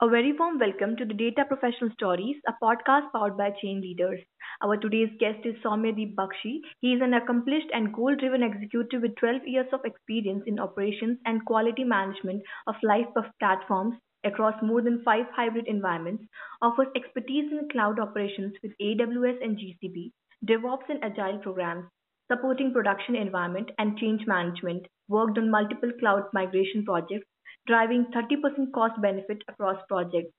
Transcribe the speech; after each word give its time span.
A 0.00 0.08
very 0.08 0.32
warm 0.32 0.60
welcome 0.60 0.94
to 0.94 1.04
the 1.04 1.12
Data 1.12 1.44
Professional 1.44 1.90
Stories, 1.94 2.36
a 2.46 2.52
podcast 2.62 3.10
powered 3.12 3.36
by 3.36 3.50
Chain 3.60 3.80
Leaders. 3.80 4.20
Our 4.62 4.76
today's 4.76 5.10
guest 5.18 5.44
is 5.44 5.56
Soumyadeep 5.56 6.14
Bakshi. 6.14 6.60
He 6.80 6.92
is 6.92 7.00
an 7.02 7.14
accomplished 7.14 7.66
and 7.72 7.92
goal-driven 7.92 8.44
executive 8.44 9.02
with 9.02 9.16
12 9.16 9.42
years 9.46 9.66
of 9.72 9.80
experience 9.84 10.44
in 10.46 10.60
operations 10.60 11.18
and 11.26 11.44
quality 11.44 11.82
management 11.82 12.44
of 12.68 12.76
live 12.84 13.06
platforms 13.40 13.96
across 14.22 14.54
more 14.62 14.82
than 14.82 15.02
five 15.02 15.26
hybrid 15.34 15.66
environments, 15.66 16.22
offers 16.62 16.86
expertise 16.94 17.50
in 17.50 17.68
cloud 17.72 17.98
operations 17.98 18.54
with 18.62 18.78
AWS 18.80 19.42
and 19.42 19.58
GCP, 19.58 20.12
DevOps 20.46 20.88
and 20.88 21.02
Agile 21.02 21.38
programs, 21.38 21.86
supporting 22.30 22.72
production 22.72 23.16
environment 23.16 23.72
and 23.78 23.98
change 23.98 24.22
management, 24.28 24.86
worked 25.08 25.38
on 25.38 25.50
multiple 25.50 25.90
cloud 25.98 26.22
migration 26.32 26.84
projects, 26.84 27.26
driving 27.66 28.06
30% 28.14 28.72
cost 28.72 29.00
benefit 29.00 29.42
across 29.48 29.76
projects. 29.88 30.32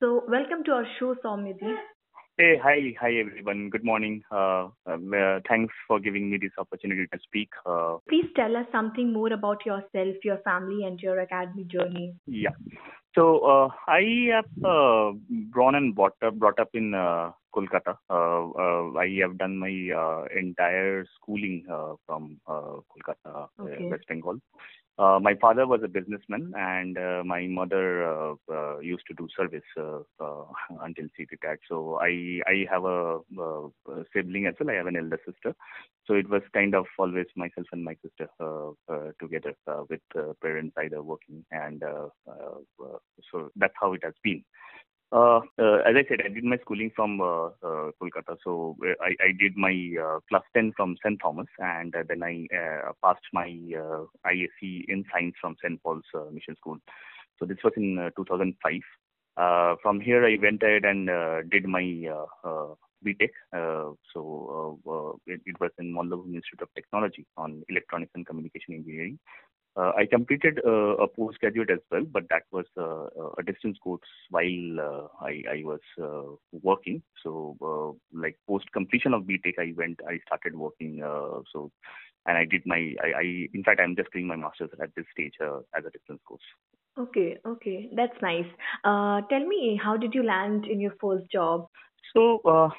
So, 0.00 0.22
welcome 0.28 0.64
to 0.64 0.72
our 0.72 0.86
show, 0.98 1.14
Soumyadeep. 1.24 1.76
Hey, 2.36 2.54
hi, 2.62 2.94
hi 3.00 3.14
everyone. 3.18 3.68
Good 3.68 3.84
morning. 3.84 4.22
Uh, 4.30 4.68
um, 4.86 5.12
uh, 5.12 5.40
thanks 5.48 5.74
for 5.88 5.98
giving 5.98 6.30
me 6.30 6.38
this 6.40 6.52
opportunity 6.56 7.08
to 7.12 7.18
speak. 7.24 7.48
Uh, 7.66 7.96
Please 8.08 8.26
tell 8.36 8.56
us 8.56 8.66
something 8.70 9.12
more 9.12 9.32
about 9.32 9.66
yourself, 9.66 10.14
your 10.22 10.38
family, 10.44 10.84
and 10.84 11.00
your 11.00 11.18
academic 11.18 11.66
journey. 11.66 12.14
yeah. 12.26 12.50
So 13.16 13.40
uh, 13.40 13.68
I 13.88 14.28
have 14.32 14.64
uh, 14.64 15.10
born 15.52 15.74
and 15.74 15.96
brought 15.96 16.12
up, 16.24 16.34
brought 16.34 16.60
up 16.60 16.68
in 16.74 16.94
uh, 16.94 17.32
Kolkata. 17.52 17.96
Uh, 18.08 18.50
uh, 18.50 18.96
I 18.96 19.18
have 19.22 19.36
done 19.38 19.58
my 19.58 19.90
uh, 19.96 20.24
entire 20.38 21.04
schooling 21.16 21.64
uh, 21.68 21.94
from 22.06 22.38
uh, 22.46 22.76
Kolkata, 22.86 23.48
uh, 23.58 23.64
West 23.90 24.04
Bengal. 24.08 24.38
Uh, 24.98 25.20
my 25.22 25.34
father 25.40 25.64
was 25.64 25.80
a 25.84 25.88
businessman, 25.88 26.52
and 26.56 26.98
uh, 26.98 27.22
my 27.24 27.46
mother 27.46 28.04
uh, 28.04 28.34
uh, 28.52 28.78
used 28.80 29.04
to 29.06 29.14
do 29.14 29.28
service 29.36 29.62
uh, 29.78 30.00
uh, 30.20 30.44
until 30.82 31.06
she 31.16 31.24
retired. 31.30 31.60
So 31.68 31.98
I 32.02 32.40
I 32.46 32.66
have 32.68 32.84
a, 32.84 33.18
a 33.38 34.04
sibling 34.12 34.46
as 34.46 34.54
well. 34.58 34.70
I 34.70 34.74
have 34.74 34.88
an 34.88 34.96
elder 34.96 35.20
sister. 35.24 35.54
So 36.06 36.14
it 36.14 36.28
was 36.28 36.42
kind 36.52 36.74
of 36.74 36.86
always 36.98 37.26
myself 37.36 37.66
and 37.70 37.84
my 37.84 37.96
sister 38.02 38.28
together 39.20 39.54
with 39.88 40.00
parents 40.42 40.74
either 40.78 41.02
working, 41.02 41.44
and 41.52 41.82
so 43.30 43.50
that's 43.56 43.74
how 43.80 43.92
it 43.92 44.02
has 44.02 44.14
been. 44.24 44.42
Uh, 45.10 45.40
uh, 45.58 45.77
as 45.88 45.96
I 45.96 46.04
said, 46.08 46.20
I 46.24 46.28
did 46.28 46.44
my 46.44 46.58
schooling 46.58 46.90
from 46.94 47.20
uh, 47.20 47.46
uh, 47.62 47.90
Kolkata. 48.00 48.36
So 48.44 48.76
uh, 48.84 48.92
I, 49.02 49.28
I 49.28 49.32
did 49.38 49.56
my 49.56 49.74
uh, 49.98 50.20
class 50.28 50.42
10 50.54 50.74
from 50.76 50.96
St. 51.02 51.18
Thomas, 51.20 51.46
and 51.58 51.94
uh, 51.96 52.02
then 52.06 52.22
I 52.22 52.46
uh, 52.54 52.92
passed 53.02 53.24
my 53.32 53.46
ISc 53.46 54.60
in 54.88 55.04
science 55.12 55.34
from 55.40 55.56
St. 55.62 55.82
Paul's 55.82 56.04
Mission 56.32 56.56
School. 56.56 56.78
So 57.38 57.46
this 57.46 57.58
was 57.64 57.72
in 57.76 57.98
uh, 57.98 58.10
2005. 58.16 58.80
Uh, 59.36 59.76
from 59.82 60.00
here, 60.00 60.26
I 60.26 60.36
went 60.42 60.62
ahead 60.62 60.84
and 60.84 61.08
did 61.50 61.64
my 61.64 62.04
uh, 62.44 62.74
uh, 63.54 63.94
so 64.12 64.80
uh, 64.86 64.90
uh, 64.90 65.12
it, 65.26 65.40
it 65.46 65.60
was 65.60 65.70
in 65.78 65.94
Mallabhum 65.94 66.34
Institute 66.34 66.62
of 66.62 66.68
Technology 66.74 67.26
on 67.36 67.62
Electronics 67.68 68.12
and 68.14 68.26
Communication 68.26 68.74
Engineering. 68.74 69.18
Uh, 69.78 69.92
I 69.96 70.06
completed 70.06 70.60
uh, 70.66 70.96
a 70.96 71.06
postgraduate 71.06 71.70
as 71.70 71.78
well, 71.90 72.04
but 72.10 72.24
that 72.30 72.42
was 72.50 72.64
uh, 72.76 73.06
a 73.38 73.42
distance 73.44 73.78
course 73.78 74.00
while 74.30 74.80
uh, 74.80 75.24
I, 75.24 75.42
I 75.48 75.62
was 75.62 75.80
uh, 76.02 76.34
working. 76.62 77.00
So, 77.22 77.56
uh, 77.62 78.18
like 78.18 78.36
post 78.48 78.72
completion 78.72 79.14
of 79.14 79.22
BTech, 79.22 79.54
I 79.58 79.72
went, 79.76 80.00
I 80.08 80.18
started 80.26 80.56
working. 80.56 81.00
Uh, 81.02 81.42
so, 81.52 81.70
and 82.26 82.36
I 82.36 82.44
did 82.44 82.62
my, 82.66 82.94
I, 83.00 83.20
I, 83.20 83.22
in 83.54 83.62
fact, 83.64 83.80
I'm 83.80 83.94
just 83.94 84.12
doing 84.12 84.26
my 84.26 84.34
master's 84.34 84.70
at 84.82 84.90
this 84.96 85.04
stage 85.12 85.34
uh, 85.40 85.58
as 85.76 85.84
a 85.86 85.90
distance 85.90 86.20
course. 86.26 86.42
Okay, 86.98 87.36
okay, 87.46 87.88
that's 87.94 88.20
nice. 88.20 88.46
Uh, 88.82 89.20
tell 89.30 89.46
me, 89.46 89.80
how 89.80 89.96
did 89.96 90.12
you 90.12 90.24
land 90.24 90.66
in 90.66 90.80
your 90.80 90.94
first 91.00 91.30
job? 91.30 91.68
So, 92.16 92.40
uh, 92.44 92.70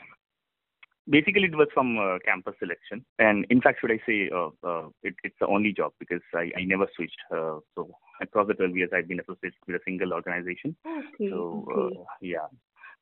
basically 1.10 1.46
it 1.46 1.56
was 1.56 1.68
from 1.74 1.98
uh, 1.98 2.18
campus 2.26 2.56
selection 2.60 3.04
and 3.18 3.46
in 3.50 3.62
fact 3.62 3.80
should 3.82 3.92
i 3.92 4.00
say 4.06 4.30
uh, 4.40 4.50
uh, 4.70 4.88
it, 5.04 5.16
it's 5.24 5.36
the 5.40 5.48
only 5.48 5.74
job 5.74 5.92
because 6.00 6.22
i, 6.36 6.46
I 6.58 6.64
never 6.66 6.88
switched 6.96 7.22
uh, 7.32 7.60
so 7.76 7.90
across 8.22 8.48
the 8.48 8.54
12 8.54 8.78
years 8.78 8.90
i've 8.94 9.08
been 9.08 9.20
associated 9.20 9.60
with 9.68 9.76
a 9.78 9.84
single 9.86 10.14
organization 10.14 10.76
Okay, 10.86 11.30
so 11.32 11.66
okay. 11.70 11.98
uh, 12.00 12.04
yeah 12.22 12.48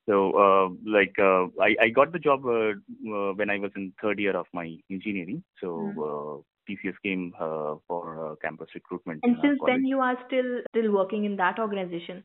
so 0.06 0.32
uh, 0.44 0.68
like 0.90 1.14
uh, 1.18 1.44
I, 1.60 1.76
I 1.84 1.88
got 1.94 2.12
the 2.12 2.18
job 2.18 2.46
uh, 2.46 2.72
uh, 3.14 3.32
when 3.34 3.50
i 3.50 3.58
was 3.58 3.72
in 3.76 3.92
third 4.02 4.18
year 4.18 4.36
of 4.36 4.46
my 4.52 4.76
engineering 4.90 5.42
so 5.60 5.92
Hmm. 5.94 6.02
uh, 6.08 6.36
tcs 6.68 6.96
came 7.02 7.32
uh, 7.40 7.74
for 7.86 8.02
uh, 8.24 8.34
campus 8.44 8.68
recruitment 8.74 9.22
And 9.24 9.36
since 9.42 9.58
college. 9.58 9.74
then, 9.74 9.86
you 9.86 10.00
are 10.00 10.16
still 10.26 10.50
still 10.72 10.92
working 10.92 11.24
in 11.24 11.36
that 11.36 11.58
organization. 11.58 12.24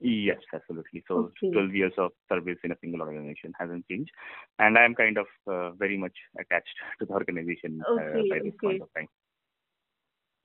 Yes, 0.00 0.38
absolutely. 0.54 1.02
So 1.08 1.32
Okay. 1.42 1.50
12 1.50 1.74
years 1.74 1.92
of 1.98 2.12
service 2.28 2.58
in 2.62 2.72
a 2.72 2.78
single 2.80 3.00
organization 3.00 3.52
hasn't 3.58 3.86
changed. 3.88 4.10
And 4.58 4.78
I'm 4.78 4.94
kind 4.94 5.18
of 5.18 5.26
uh, 5.46 5.70
very 5.72 5.96
much 5.96 6.16
attached 6.38 6.76
to 7.00 7.06
the 7.06 7.12
organization 7.12 7.82
uh, 7.88 7.92
Okay, 7.92 8.28
by 8.30 8.38
this 8.38 8.54
okay. 8.54 8.66
point 8.66 8.82
of 8.82 8.94
time. 8.94 9.08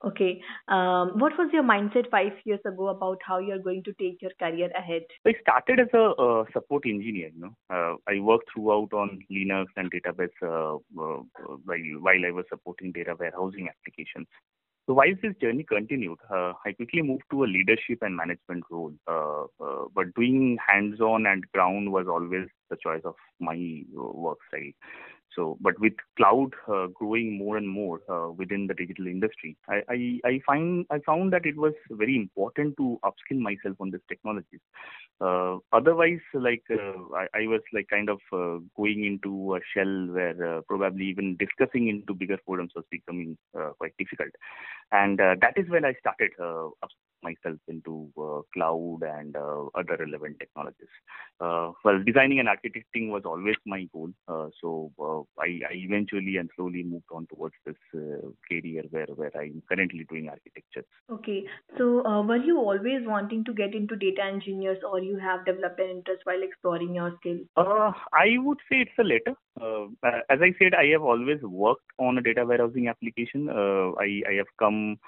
Okay. 0.04 0.42
Um, 0.68 1.18
what 1.18 1.32
was 1.38 1.48
your 1.52 1.62
mindset 1.62 2.10
five 2.10 2.32
years 2.44 2.60
ago 2.66 2.88
about 2.88 3.18
how 3.26 3.38
you're 3.38 3.58
going 3.58 3.82
to 3.84 3.92
take 3.94 4.20
your 4.20 4.32
career 4.38 4.68
ahead? 4.76 5.02
I 5.26 5.32
started 5.40 5.80
as 5.80 5.88
a 5.94 6.10
uh, 6.20 6.44
support 6.52 6.84
engineer. 6.84 7.30
You 7.34 7.40
know, 7.40 7.56
uh, 7.70 7.94
I 8.06 8.20
worked 8.20 8.50
throughout 8.52 8.92
on 8.92 9.20
Linux 9.32 9.66
and 9.76 9.90
database 9.90 10.36
uh, 10.42 10.76
uh, 10.76 11.22
while 11.64 11.78
while 12.00 12.26
I 12.26 12.32
was 12.32 12.44
supporting 12.50 12.92
data 12.92 13.14
warehousing 13.18 13.68
applications. 13.68 14.26
So 14.86 14.92
while 14.92 15.14
this 15.22 15.34
journey 15.40 15.64
continued, 15.64 16.18
uh, 16.30 16.52
I 16.66 16.72
quickly 16.72 17.00
moved 17.00 17.22
to 17.30 17.44
a 17.44 17.46
leadership 17.46 18.00
and 18.02 18.14
management 18.14 18.64
role. 18.70 18.92
Uh, 19.08 19.44
uh, 19.64 19.84
but 19.94 20.14
doing 20.14 20.58
hands-on 20.66 21.24
and 21.26 21.44
ground 21.52 21.90
was 21.90 22.06
always 22.06 22.48
the 22.68 22.76
choice 22.82 23.00
of 23.04 23.14
my 23.40 23.82
work 23.94 24.38
style. 24.48 24.72
So, 25.34 25.58
but 25.60 25.78
with 25.80 25.94
cloud 26.16 26.50
uh, 26.68 26.86
growing 26.88 27.36
more 27.38 27.56
and 27.56 27.68
more 27.68 28.00
uh, 28.08 28.30
within 28.30 28.66
the 28.66 28.74
digital 28.74 29.06
industry, 29.06 29.56
I, 29.68 29.82
I, 29.88 30.20
I 30.24 30.40
find 30.46 30.86
I 30.90 30.98
found 31.00 31.32
that 31.32 31.46
it 31.46 31.56
was 31.56 31.72
very 31.90 32.16
important 32.16 32.76
to 32.76 32.98
upskill 33.04 33.38
myself 33.40 33.76
on 33.80 33.90
these 33.90 34.00
technologies. 34.08 34.60
Uh, 35.20 35.58
otherwise, 35.72 36.20
like 36.34 36.64
uh, 36.70 37.16
I, 37.16 37.26
I 37.34 37.46
was 37.46 37.60
like 37.72 37.88
kind 37.88 38.08
of 38.08 38.18
uh, 38.32 38.58
going 38.76 39.04
into 39.04 39.54
a 39.56 39.60
shell 39.74 40.08
where 40.10 40.58
uh, 40.58 40.60
probably 40.68 41.06
even 41.06 41.36
discussing 41.36 41.88
into 41.88 42.14
bigger 42.14 42.38
forums 42.44 42.72
was 42.74 42.84
becoming 42.90 43.36
quite 43.78 43.96
difficult, 43.98 44.30
and 44.92 45.18
that 45.18 45.54
is 45.56 45.68
when 45.68 45.84
I 45.84 45.94
started 46.00 46.30
myself 47.28 47.58
into 47.66 47.94
uh, 48.26 48.40
cloud 48.52 49.00
and 49.02 49.36
uh, 49.36 49.64
other 49.74 49.96
relevant 49.98 50.38
technologies. 50.38 50.94
Uh, 51.40 51.72
well, 51.84 51.98
designing 52.04 52.38
and 52.40 52.48
architecting 52.48 53.08
was 53.16 53.22
always 53.24 53.56
my 53.66 53.82
goal. 53.92 54.10
Uh, 54.28 54.48
so 54.60 54.92
uh, 55.00 55.22
I, 55.46 55.48
I 55.70 55.74
eventually 55.88 56.36
and 56.36 56.50
slowly 56.54 56.82
moved 56.82 57.10
on 57.10 57.26
towards 57.32 57.54
this 57.66 57.80
uh, 57.94 58.28
career 58.48 58.84
where, 58.90 59.06
where 59.20 59.32
I'm 59.42 59.62
currently 59.68 60.06
doing 60.08 60.28
architecture. 60.28 60.84
Okay. 61.10 61.40
So, 61.78 62.04
uh, 62.06 62.22
were 62.22 62.44
you 62.50 62.58
always 62.58 63.06
wanting 63.06 63.44
to 63.44 63.54
get 63.54 63.74
into 63.74 63.96
data 63.96 64.22
engineers, 64.22 64.78
or 64.88 65.00
you 65.00 65.18
have 65.18 65.44
developed 65.46 65.80
an 65.80 65.90
interest 65.90 66.22
while 66.24 66.42
exploring 66.42 66.94
your 66.94 67.16
skills? 67.20 67.46
Uh, 67.56 67.92
I 68.12 68.36
would 68.38 68.58
say 68.70 68.82
it's 68.84 68.90
the 68.98 69.04
latter. 69.04 69.36
As 70.30 70.40
I 70.42 70.52
said, 70.58 70.74
I 70.74 70.86
have 70.92 71.02
always 71.02 71.40
worked 71.42 71.90
on 71.98 72.18
a 72.18 72.22
data 72.22 72.44
warehousing 72.44 72.88
application. 72.88 73.48
Uh, 73.48 73.92
I, 73.98 74.22
I 74.28 74.34
have 74.38 74.50
come, 74.58 74.98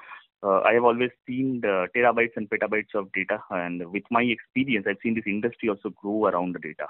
uh, 0.42 0.60
I 0.60 0.74
have 0.74 0.84
always 0.84 1.10
seen 1.26 1.60
the 1.60 1.86
terabytes 1.97 2.36
and 2.36 2.48
petabytes 2.48 2.94
of 2.94 3.10
data, 3.12 3.42
and 3.50 3.91
with 3.91 4.04
my 4.10 4.22
experience, 4.22 4.86
I've 4.88 4.98
seen 5.02 5.14
this 5.14 5.24
industry 5.26 5.69
also 5.69 5.91
grow 5.91 6.26
around 6.26 6.54
the 6.54 6.58
data. 6.58 6.86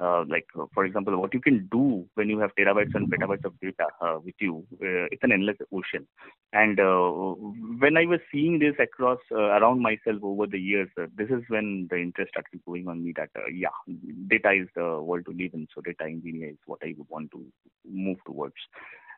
Uh, 0.00 0.24
like, 0.28 0.46
uh, 0.58 0.64
for 0.72 0.86
example, 0.86 1.14
what 1.20 1.34
you 1.34 1.40
can 1.40 1.68
do 1.70 2.06
when 2.14 2.30
you 2.30 2.38
have 2.38 2.50
terabytes 2.58 2.94
and 2.94 3.12
petabytes 3.12 3.44
of 3.44 3.52
data 3.60 3.86
uh, 4.00 4.18
with 4.24 4.34
you, 4.40 4.64
uh, 4.82 5.04
it's 5.12 5.22
an 5.22 5.30
endless 5.30 5.58
ocean. 5.74 6.06
And 6.54 6.78
when 7.78 7.98
I 7.98 8.06
was 8.06 8.20
seeing 8.32 8.58
this 8.58 8.74
across 8.78 9.18
around 9.30 9.82
myself 9.82 10.20
over 10.22 10.46
the 10.46 10.58
years, 10.58 10.88
this 10.96 11.28
is 11.28 11.42
when 11.48 11.86
the 11.90 11.98
interest 11.98 12.30
started 12.30 12.62
growing 12.64 12.88
on 12.88 13.04
me 13.04 13.12
that 13.16 13.28
yeah, 13.52 13.68
data 14.28 14.52
is 14.52 14.68
the 14.74 15.02
world 15.02 15.26
to 15.26 15.32
live 15.32 15.52
in. 15.52 15.68
So 15.74 15.82
data 15.82 16.04
engineer 16.04 16.48
is 16.48 16.58
what 16.64 16.78
I 16.82 16.94
would 16.96 17.08
want 17.10 17.30
to 17.32 17.44
move 17.86 18.16
towards. 18.26 18.54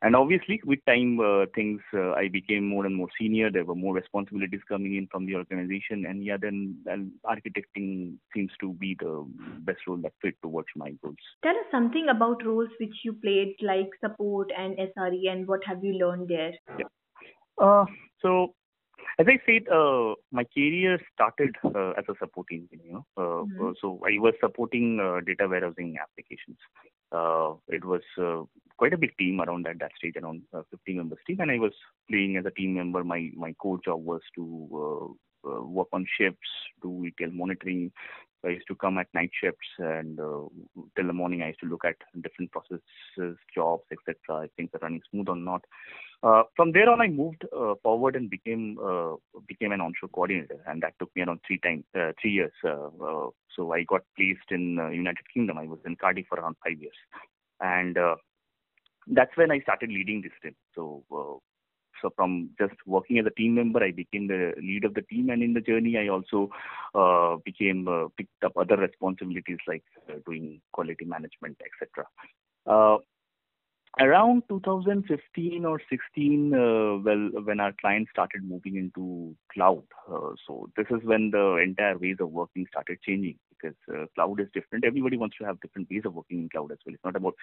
And 0.03 0.17
obviously, 0.17 0.61
with 0.65 0.81
time, 0.85 1.21
uh, 1.21 1.47
things 1.55 1.81
uh, 1.95 2.11
I 2.13 2.27
became 2.27 2.69
more 2.69 2.85
and 2.87 2.97
more 2.97 3.07
senior. 3.21 3.53
There 3.53 3.65
were 3.65 3.77
more 3.77 3.95
responsibilities 3.95 4.61
coming 4.69 4.97
in 4.97 5.07
from 5.07 5.27
the 5.27 5.37
organization, 5.37 6.07
and 6.07 6.25
yeah, 6.25 6.37
then, 6.41 6.77
then 6.85 7.13
architecting 7.25 8.17
seems 8.35 8.51
to 8.61 8.73
be 8.73 8.97
the 8.99 9.25
best 9.61 9.79
role 9.87 9.99
that 9.99 10.13
fit 10.21 10.35
towards 10.43 10.67
my 10.75 10.91
goals. 11.03 11.15
Tell 11.45 11.53
us 11.53 11.67
something 11.71 12.09
about 12.11 12.45
roles 12.45 12.71
which 12.81 12.97
you 13.05 13.13
played, 13.13 13.55
like 13.63 13.91
support 14.05 14.51
and 14.59 14.77
SRE, 14.77 15.31
and 15.31 15.47
what 15.47 15.61
have 15.65 15.85
you 15.85 15.93
learned 15.93 16.29
there? 16.29 16.53
Uh, 17.57 17.85
so, 18.21 18.55
as 19.19 19.27
I 19.29 19.39
said, 19.47 19.69
uh, 19.69 20.15
my 20.31 20.45
career 20.45 20.99
started 21.15 21.55
uh, 21.65 21.91
as 21.91 22.05
a 22.09 22.15
support 22.19 22.47
engineer. 22.51 22.99
Uh, 23.17 23.43
Mhm. 23.45 23.71
uh, 23.71 23.75
So 23.81 24.01
I 24.05 24.19
was 24.19 24.35
supporting 24.41 25.01
uh, 25.01 25.21
data 25.21 25.49
warehousing 25.49 25.99
applications. 25.99 26.59
Uh, 27.13 27.55
it 27.69 27.85
was 27.85 28.03
uh, 28.19 28.43
quite 28.79 28.95
a 28.95 28.99
big 28.99 29.17
team 29.19 29.41
around 29.41 29.67
at 29.67 29.79
that 29.79 29.93
stage, 29.97 30.17
around 30.17 30.43
uh, 30.55 30.63
50 30.71 30.95
members 30.95 31.19
team, 31.27 31.41
and 31.41 31.51
I 31.51 31.59
was 31.59 31.73
playing 32.09 32.37
as 32.37 32.47
a 32.47 32.51
team 32.51 32.75
member. 32.75 33.05
My 33.05 33.31
my 33.35 33.53
core 33.55 33.81
job 33.85 34.05
was 34.05 34.23
to 34.37 34.45
uh, 34.85 35.07
uh, 35.51 35.63
work 35.63 35.89
on 35.93 36.07
shifts, 36.17 36.53
do 36.81 37.05
ETL 37.07 37.33
monitoring. 37.33 37.93
I 38.45 38.49
used 38.49 38.67
to 38.69 38.75
come 38.75 38.99
at 38.99 39.07
night 39.15 39.31
shifts 39.41 39.69
and 39.79 40.19
uh, 40.19 40.49
till 40.97 41.07
the 41.07 41.13
morning 41.13 41.43
I 41.43 41.49
used 41.49 41.61
to 41.61 41.67
look 41.67 41.85
at 41.85 41.97
different 42.23 42.51
processes, 42.51 43.37
jobs, 43.55 43.85
etc. 43.93 44.45
If 44.45 44.51
things 44.57 44.71
are 44.75 44.81
running 44.83 45.03
smooth 45.11 45.29
or 45.29 45.37
not. 45.37 45.65
Uh, 46.23 46.45
from 46.55 46.71
there 46.73 46.89
on, 46.89 47.01
I 47.01 47.09
moved 47.09 47.45
uh, 47.57 47.75
forward 47.83 48.15
and 48.15 48.31
became 48.31 48.79
uh, 48.79 49.15
became 49.49 49.73
an 49.73 49.81
onshore 49.81 50.09
coordinator, 50.11 50.63
and 50.69 50.81
that 50.83 50.95
took 51.01 51.11
me 51.17 51.23
around 51.23 51.41
three 51.47 51.59
times, 51.59 51.85
uh, 51.97 52.13
three 52.21 52.31
years. 52.31 52.53
Uh, 52.65 53.31
so 53.57 53.73
I 53.73 53.83
got 53.83 54.03
placed 54.17 54.51
in 54.51 54.77
United 54.93 55.27
Kingdom. 55.35 55.59
I 55.59 55.67
was 55.67 55.81
in 55.85 55.97
Cardiff 55.97 56.27
for 56.29 56.39
around 56.39 56.57
five 56.65 56.81
years, 56.81 56.95
and 57.61 57.97
that's 59.09 59.37
when 59.37 59.51
I 59.51 59.59
started 59.61 59.91
leading 59.91 60.23
this 60.23 60.33
team. 60.43 60.55
So 60.77 61.03
so 62.03 62.13
from 62.15 62.51
just 62.59 62.75
working 62.87 63.19
as 63.19 63.27
a 63.27 63.31
team 63.31 63.55
member, 63.55 63.83
I 63.83 63.93
became 63.93 64.27
the 64.27 64.53
lead 64.61 64.85
of 64.85 64.95
the 64.95 65.03
team, 65.03 65.31
and 65.31 65.43
in 65.43 65.55
the 65.55 65.61
journey, 65.61 65.97
I 65.97 66.09
also 66.09 66.51
uh, 66.95 67.37
became 67.45 67.89
uh, 67.89 68.09
picked 68.17 68.45
up 68.45 68.57
other 68.57 68.77
responsibilities 68.77 69.59
like 69.67 69.85
uh, 70.11 70.15
doing 70.27 70.61
quality 70.73 71.05
management, 71.05 71.57
etc. 71.65 72.07
Uh, 74.01 74.05
around 74.05 74.43
2015 74.49 75.65
or 75.65 75.81
16, 75.91 76.55
uh, 76.55 76.59
well, 77.05 77.43
when 77.45 77.61
our 77.61 77.73
clients 77.81 78.11
started 78.11 78.43
moving 78.45 78.77
into 78.77 79.35
cloud, 79.53 79.83
uh, 80.11 80.31
so 80.47 80.69
this 80.77 80.87
is 80.91 81.01
when 81.05 81.31
the 81.31 81.57
entire 81.57 81.99
ways 81.99 82.17
of 82.21 82.31
working 82.31 82.67
started 82.71 82.99
changing 83.03 83.37
because 83.63 83.77
uh, 83.95 84.07
cloud 84.15 84.41
is 84.41 84.49
different. 84.55 84.85
Everybody 84.85 85.17
wants 85.17 85.37
to 85.39 85.45
have 85.45 85.61
different 85.61 85.89
ways 85.91 86.03
of 86.05 86.15
working 86.15 86.41
in 86.41 86.49
cloud 86.49 86.73
as 86.73 86.79
well. 86.85 86.95
It's 86.95 87.05
not 87.05 87.17
about 87.17 87.35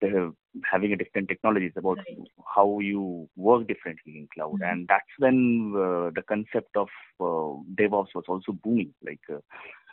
the, 0.00 0.34
having 0.70 0.92
a 0.92 0.96
different 0.96 1.28
technology. 1.28 1.66
It's 1.66 1.76
about 1.76 1.98
right. 1.98 2.18
how 2.54 2.78
you 2.80 3.28
work 3.36 3.66
differently 3.66 4.18
in 4.18 4.28
cloud. 4.34 4.54
Mm-hmm. 4.54 4.70
And 4.70 4.88
that's 4.88 5.04
when 5.18 5.74
uh, 5.74 6.10
the 6.14 6.22
concept 6.26 6.76
of 6.76 6.88
uh, 7.20 7.60
DevOps 7.74 8.14
was 8.14 8.24
also 8.28 8.52
booming. 8.52 8.94
Like 9.04 9.20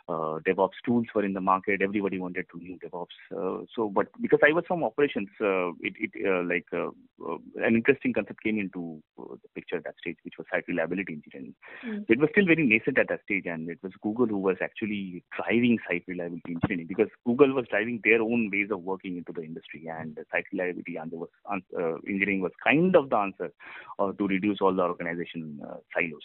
uh, 0.08 0.38
DevOps 0.46 0.78
tools 0.84 1.06
were 1.14 1.24
in 1.24 1.32
the 1.32 1.40
market. 1.40 1.82
Everybody 1.82 2.18
wanted 2.18 2.46
to 2.52 2.62
use 2.62 2.78
DevOps. 2.84 3.16
Uh, 3.34 3.64
so, 3.74 3.88
but 3.88 4.06
because 4.20 4.38
I 4.46 4.52
was 4.52 4.64
from 4.66 4.84
operations, 4.84 5.28
uh, 5.40 5.70
it, 5.80 5.94
it 5.98 6.10
uh, 6.24 6.44
like 6.44 6.66
uh, 6.72 6.90
uh, 7.26 7.38
an 7.56 7.74
interesting 7.74 8.12
concept 8.12 8.42
came 8.42 8.58
into 8.58 9.02
the 9.16 9.48
picture 9.54 9.76
at 9.76 9.84
that 9.84 9.96
stage, 10.00 10.16
which 10.22 10.34
was 10.38 10.46
site 10.52 10.64
reliability 10.68 11.14
engineering. 11.14 11.54
Mm. 11.84 12.04
It 12.08 12.18
was 12.18 12.28
still 12.32 12.46
very 12.46 12.64
nascent 12.66 12.98
at 12.98 13.08
that 13.08 13.22
stage, 13.24 13.46
and 13.46 13.68
it 13.68 13.78
was 13.82 13.92
Google 14.02 14.26
who 14.26 14.38
was 14.38 14.56
actually 14.62 15.24
driving 15.36 15.78
site 15.88 16.04
reliability 16.06 16.54
engineering 16.54 16.86
because 16.86 17.08
Google 17.26 17.52
was 17.52 17.66
driving 17.68 18.00
their 18.04 18.22
own 18.22 18.50
ways 18.52 18.68
of 18.70 18.82
working 18.82 19.16
into 19.16 19.32
the 19.32 19.42
industry, 19.42 19.88
and 19.88 20.18
site 20.30 20.46
reliability 20.52 20.96
and 20.96 21.10
was, 21.12 21.28
engineering 22.06 22.42
was 22.42 22.52
kind 22.62 22.94
of 22.94 23.10
the 23.10 23.16
answer 23.16 23.50
to 23.98 24.26
reduce 24.26 24.58
all 24.60 24.74
the 24.74 24.82
organization 24.82 25.60
silos 25.94 26.22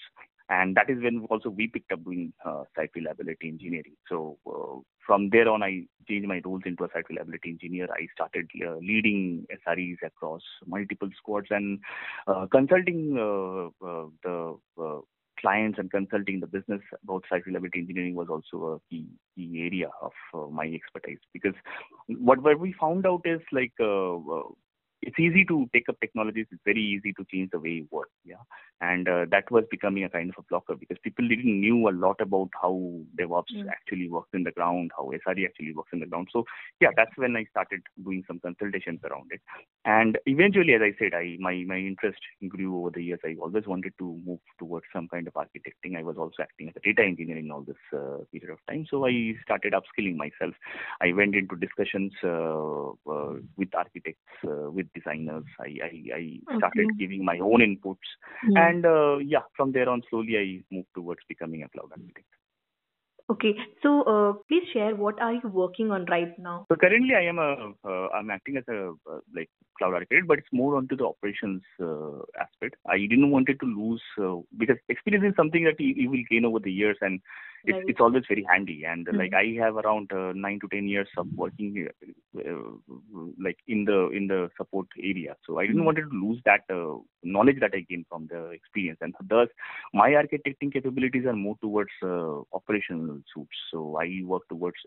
and 0.52 0.76
that 0.76 0.90
is 0.90 1.02
when 1.02 1.26
also 1.30 1.50
we 1.50 1.68
picked 1.68 1.94
up 1.94 2.04
doing 2.04 2.34
uh, 2.46 2.64
site 2.76 2.90
reliability 2.94 3.48
engineering. 3.48 3.96
So 4.10 4.38
uh, 4.46 4.82
from 5.06 5.30
there 5.30 5.48
on, 5.50 5.64
I 5.64 5.86
changed 6.10 6.28
my 6.28 6.42
roles 6.44 6.64
into 6.66 6.84
a 6.84 6.90
site 6.94 7.10
reliability 7.10 7.52
engineer. 7.52 7.88
I 7.90 8.08
started 8.14 8.50
uh, 8.68 8.76
leading 8.76 9.46
SREs 9.66 9.98
across 10.06 10.42
multiple 10.68 11.08
squads 11.18 11.48
and 11.52 11.80
uh, 12.28 12.48
consulting 12.52 13.16
uh, 13.18 13.68
uh, 13.86 14.08
the 14.24 14.58
clients 15.40 15.80
and 15.80 15.90
consulting 15.90 16.42
the 16.42 16.48
business 16.48 16.82
about 17.02 17.24
site 17.30 17.46
reliability 17.46 17.80
engineering 17.80 18.16
was 18.16 18.28
also 18.30 18.74
a 18.74 18.80
key 18.90 19.08
key 19.36 19.62
area 19.66 19.90
of 20.02 20.12
uh, 20.34 20.48
my 20.52 20.66
expertise 20.66 21.18
because 21.34 21.56
what 22.08 22.44
what 22.44 22.60
we 22.60 22.74
found 22.80 23.06
out 23.06 23.22
is 23.26 23.42
like 23.52 23.74
uh, 23.80 24.18
it's 25.02 25.20
easy 25.20 25.46
to 25.46 25.68
take 25.74 25.90
up 25.90 26.00
technologies. 26.00 26.48
It's 26.52 26.62
very 26.66 26.82
easy 26.82 27.14
to 27.14 27.26
change 27.32 27.52
the 27.52 27.60
way 27.60 27.70
you 27.70 27.88
work. 27.92 28.10
Yeah, 28.24 28.44
and 28.82 29.08
uh, 29.08 29.26
that 29.32 29.50
was 29.52 29.64
becoming 29.70 30.04
a 30.04 30.10
kind 30.10 30.30
of 30.30 30.36
a 30.38 30.48
blocker 30.50 30.76
because 30.76 30.98
people 31.04 31.28
didn't 31.28 31.60
knew 31.60 31.88
a 31.88 31.92
lot 31.92 32.20
about 32.20 32.50
how 32.60 32.74
DevOps 33.20 33.56
mm. 33.56 33.68
actually 33.70 34.10
works 34.10 34.30
in 34.34 34.44
the 34.44 34.52
ground, 34.52 34.92
how 34.98 35.12
SRE 35.28 35.46
actually 35.46 35.74
works 35.74 35.90
in 35.94 36.00
the 36.00 36.06
ground. 36.06 36.28
So 36.32 36.46
yeah, 36.80 36.90
that's 36.96 37.16
when 37.16 37.36
I 37.36 37.46
started 37.52 37.82
doing 38.04 38.24
some 38.28 38.40
consultations 38.40 39.00
around 39.04 39.30
it. 39.32 39.42
And 39.86 40.18
eventually, 40.26 40.74
as 40.74 40.82
I 40.82 40.94
said, 41.00 41.14
I 41.14 41.38
my 41.40 41.64
my 41.68 41.78
interest 41.78 42.20
grew 42.48 42.80
over 42.80 42.92
the 42.92 43.04
years. 43.04 43.20
I 43.26 43.36
always 43.42 43.66
wanted 43.68 43.94
to 44.00 44.20
move 44.26 44.40
towards 44.60 44.86
some 44.94 45.08
kind 45.08 45.28
of 45.28 45.34
architecting. 45.34 45.98
I 45.98 46.04
was 46.04 46.18
also 46.18 46.42
acting 46.42 46.70
as 46.70 46.76
a 46.76 46.80
data 46.82 47.04
engineer 47.04 47.38
in 47.38 47.52
all 47.52 47.62
this 47.62 47.82
uh, 47.94 48.24
period 48.32 48.52
of 48.52 48.60
time. 48.70 48.86
So 48.90 49.06
I 49.06 49.34
started 49.44 49.74
upskilling 49.74 50.16
myself. 50.16 50.54
I 51.02 51.14
went 51.14 51.36
into 51.36 51.56
discussions 51.56 52.14
uh, 52.24 52.92
uh 53.10 53.34
with 53.58 53.74
architects, 53.76 54.32
uh, 54.46 54.70
with 54.72 54.88
designers. 54.94 55.46
I 55.60 55.78
I, 55.84 55.92
I 56.16 56.58
started 56.58 56.86
okay. 56.86 56.98
giving 57.00 57.26
my 57.26 57.40
own 57.40 57.60
inputs, 57.60 58.10
mm. 58.48 58.58
and 58.58 58.86
uh, 58.86 59.18
yeah, 59.18 59.44
from 59.56 59.72
there 59.72 59.90
on, 59.90 60.02
slowly 60.10 60.38
I 60.38 60.76
moved 60.76 60.90
towards 60.96 61.22
becoming 61.28 61.64
a 61.64 61.70
cloud 61.70 61.92
architect. 61.92 62.26
Okay, 63.32 63.56
so 63.82 64.02
uh, 64.04 64.34
please 64.50 64.64
share 64.74 64.94
what 64.94 65.22
are 65.22 65.34
you 65.34 65.48
working 65.48 65.90
on 65.90 66.06
right 66.06 66.38
now? 66.38 66.66
So 66.70 66.76
currently, 66.76 67.16
I 67.16 67.22
am 67.22 67.40
a 67.40 67.72
uh, 67.88 68.08
I'm 68.14 68.30
acting 68.30 68.58
as 68.58 68.64
a 68.68 68.90
uh, 69.10 69.20
like 69.34 69.50
cloud 69.78 69.94
architect, 69.94 70.28
but 70.28 70.40
it's 70.40 70.52
more 70.52 70.76
onto 70.76 70.98
the 70.98 71.06
operations 71.06 71.62
uh, 71.82 72.20
aspect. 72.38 72.76
I 72.90 72.98
didn't 72.98 73.32
want 73.32 73.48
it 73.48 73.58
to 73.62 73.66
lose 73.66 74.02
uh, 74.22 74.42
because 74.58 74.76
experience 74.90 75.24
is 75.26 75.36
something 75.38 75.64
that 75.64 75.80
you, 75.80 75.94
you, 75.96 76.10
will 76.10 76.24
gain 76.30 76.44
over 76.44 76.60
the 76.60 76.72
years, 76.72 76.98
and 77.00 77.22
it's, 77.66 77.76
right. 77.76 77.86
it's 77.88 78.00
always 78.00 78.24
very 78.28 78.46
handy. 78.50 78.84
And 78.86 79.08
mm-hmm. 79.08 79.18
like 79.18 79.34
I 79.34 79.56
have 79.64 79.76
around 79.76 80.12
uh, 80.12 80.34
nine 80.36 80.60
to 80.62 80.68
ten 80.68 80.88
years 80.88 81.08
of 81.18 81.28
working 81.36 81.88
like 83.42 83.58
in 83.68 83.86
the 83.86 84.10
in 84.10 84.28
the 84.28 84.50
support 84.58 84.88
area, 85.02 85.36
so 85.46 85.60
I 85.60 85.64
didn't 85.64 85.78
mm-hmm. 85.78 85.86
want 85.86 85.98
to 85.98 86.10
lose 86.12 86.42
that 86.46 86.62
knowledge 87.24 87.60
that 87.60 87.72
I 87.74 87.82
gained 87.82 88.06
from 88.10 88.28
the 88.28 88.50
experience, 88.50 89.00
and 89.02 89.14
thus 89.28 89.48
my 89.94 90.12
architecting 90.12 90.74
capabilities 90.74 91.26
are 91.26 91.34
more 91.34 91.58
towards 91.62 91.92
operational 92.54 93.20
suits. 93.34 93.58
So 93.72 93.98
I 94.00 94.22
work 94.26 94.44
towards 94.50 94.78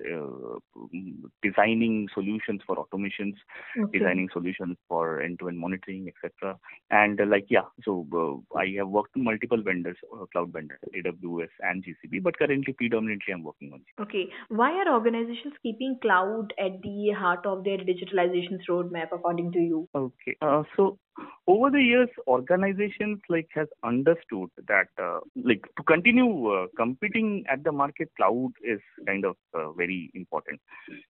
designing 1.42 2.08
solutions 2.14 2.60
for 2.66 2.76
automations, 2.76 3.34
okay. 3.78 3.98
designing 3.98 4.28
solutions 4.32 4.76
for 4.88 5.20
end-to-end 5.20 5.58
monitoring, 5.58 6.08
etc. 6.08 6.56
And 6.90 7.20
uh, 7.20 7.26
like 7.26 7.46
yeah, 7.48 7.66
so 7.84 8.06
uh, 8.14 8.58
I 8.58 8.74
have 8.78 8.88
worked 8.88 9.14
with 9.14 9.24
multiple 9.24 9.62
vendors, 9.62 9.96
uh, 10.12 10.24
cloud 10.32 10.52
vendors, 10.52 10.78
AWS 10.96 11.48
and 11.60 11.84
GCP, 11.84 12.22
but 12.22 12.38
currently 12.38 12.63
predominantly 12.72 13.32
I'm 13.32 13.42
working 13.42 13.72
on. 13.72 13.84
Okay, 14.00 14.28
why 14.48 14.72
are 14.72 14.92
organizations 14.92 15.54
keeping 15.62 15.98
cloud 16.02 16.52
at 16.58 16.80
the 16.82 17.12
heart 17.16 17.44
of 17.46 17.64
their 17.64 17.78
digitalization 17.78 18.58
roadmap, 18.68 19.08
according 19.12 19.52
to 19.52 19.58
you? 19.58 19.88
Okay, 19.94 20.36
uh, 20.40 20.62
so 20.76 20.98
over 21.46 21.70
the 21.70 21.82
years 21.82 22.08
organizations 22.26 23.20
like 23.28 23.48
has 23.54 23.68
understood 23.84 24.48
that 24.68 24.88
uh, 25.00 25.20
like 25.36 25.62
to 25.76 25.82
continue 25.84 26.48
uh, 26.52 26.66
competing 26.76 27.44
at 27.50 27.62
the 27.64 27.72
market 27.72 28.08
cloud 28.16 28.52
is 28.62 28.80
kind 29.06 29.24
of 29.24 29.36
uh, 29.54 29.72
very 29.72 30.10
important. 30.14 30.60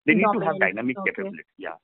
They 0.06 0.14
need 0.14 0.26
to 0.32 0.44
have 0.44 0.58
dynamic 0.60 0.98
okay. 0.98 1.10
capability. 1.10 1.44
Yeah. 1.58 1.76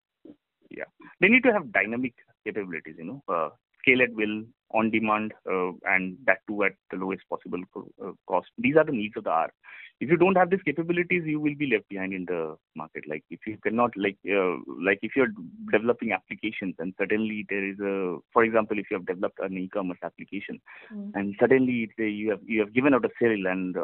Yeah. 0.70 0.84
They 1.20 1.28
need 1.28 1.42
to 1.44 1.52
have 1.52 1.72
dynamic 1.72 2.14
capabilities 2.44 2.94
you 2.98 3.04
know 3.04 3.22
uh, 3.28 3.50
scale 3.80 4.02
at 4.02 4.12
will 4.14 4.44
on 4.72 4.90
demand 4.90 5.32
uh, 5.50 5.72
and 5.84 6.16
that 6.26 6.38
too 6.48 6.64
at 6.64 6.72
the 6.90 6.96
lowest 6.96 7.22
possible 7.28 7.62
uh, 7.76 8.12
cost. 8.26 8.48
These 8.58 8.76
are 8.76 8.84
the 8.84 8.92
needs 8.92 9.16
of 9.16 9.24
the 9.24 9.30
hour. 9.30 9.52
If 10.00 10.08
you 10.08 10.16
don't 10.16 10.36
have 10.36 10.48
these 10.48 10.62
capabilities 10.64 11.24
you 11.26 11.40
will 11.40 11.54
be 11.54 11.66
left 11.66 11.88
behind 11.88 12.14
in 12.14 12.24
the 12.24 12.56
market. 12.74 13.04
Like 13.06 13.24
if 13.30 13.40
you 13.46 13.58
cannot 13.62 13.90
like 13.96 14.16
uh, 14.26 14.56
like 14.82 15.00
if 15.02 15.12
you're 15.14 15.32
developing 15.70 16.12
applications 16.12 16.74
and 16.78 16.94
suddenly 16.98 17.46
there 17.48 17.64
is 17.64 17.78
a 17.80 18.16
for 18.32 18.44
example 18.44 18.78
if 18.78 18.86
you 18.90 18.96
have 18.96 19.06
developed 19.06 19.38
an 19.40 19.58
e-commerce 19.58 19.98
application 20.02 20.60
mm. 20.94 21.10
and 21.14 21.34
suddenly 21.38 21.90
you 21.98 22.30
have 22.30 22.40
you 22.46 22.60
have 22.60 22.72
given 22.72 22.94
out 22.94 23.04
a 23.04 23.10
sale 23.20 23.46
and 23.46 23.76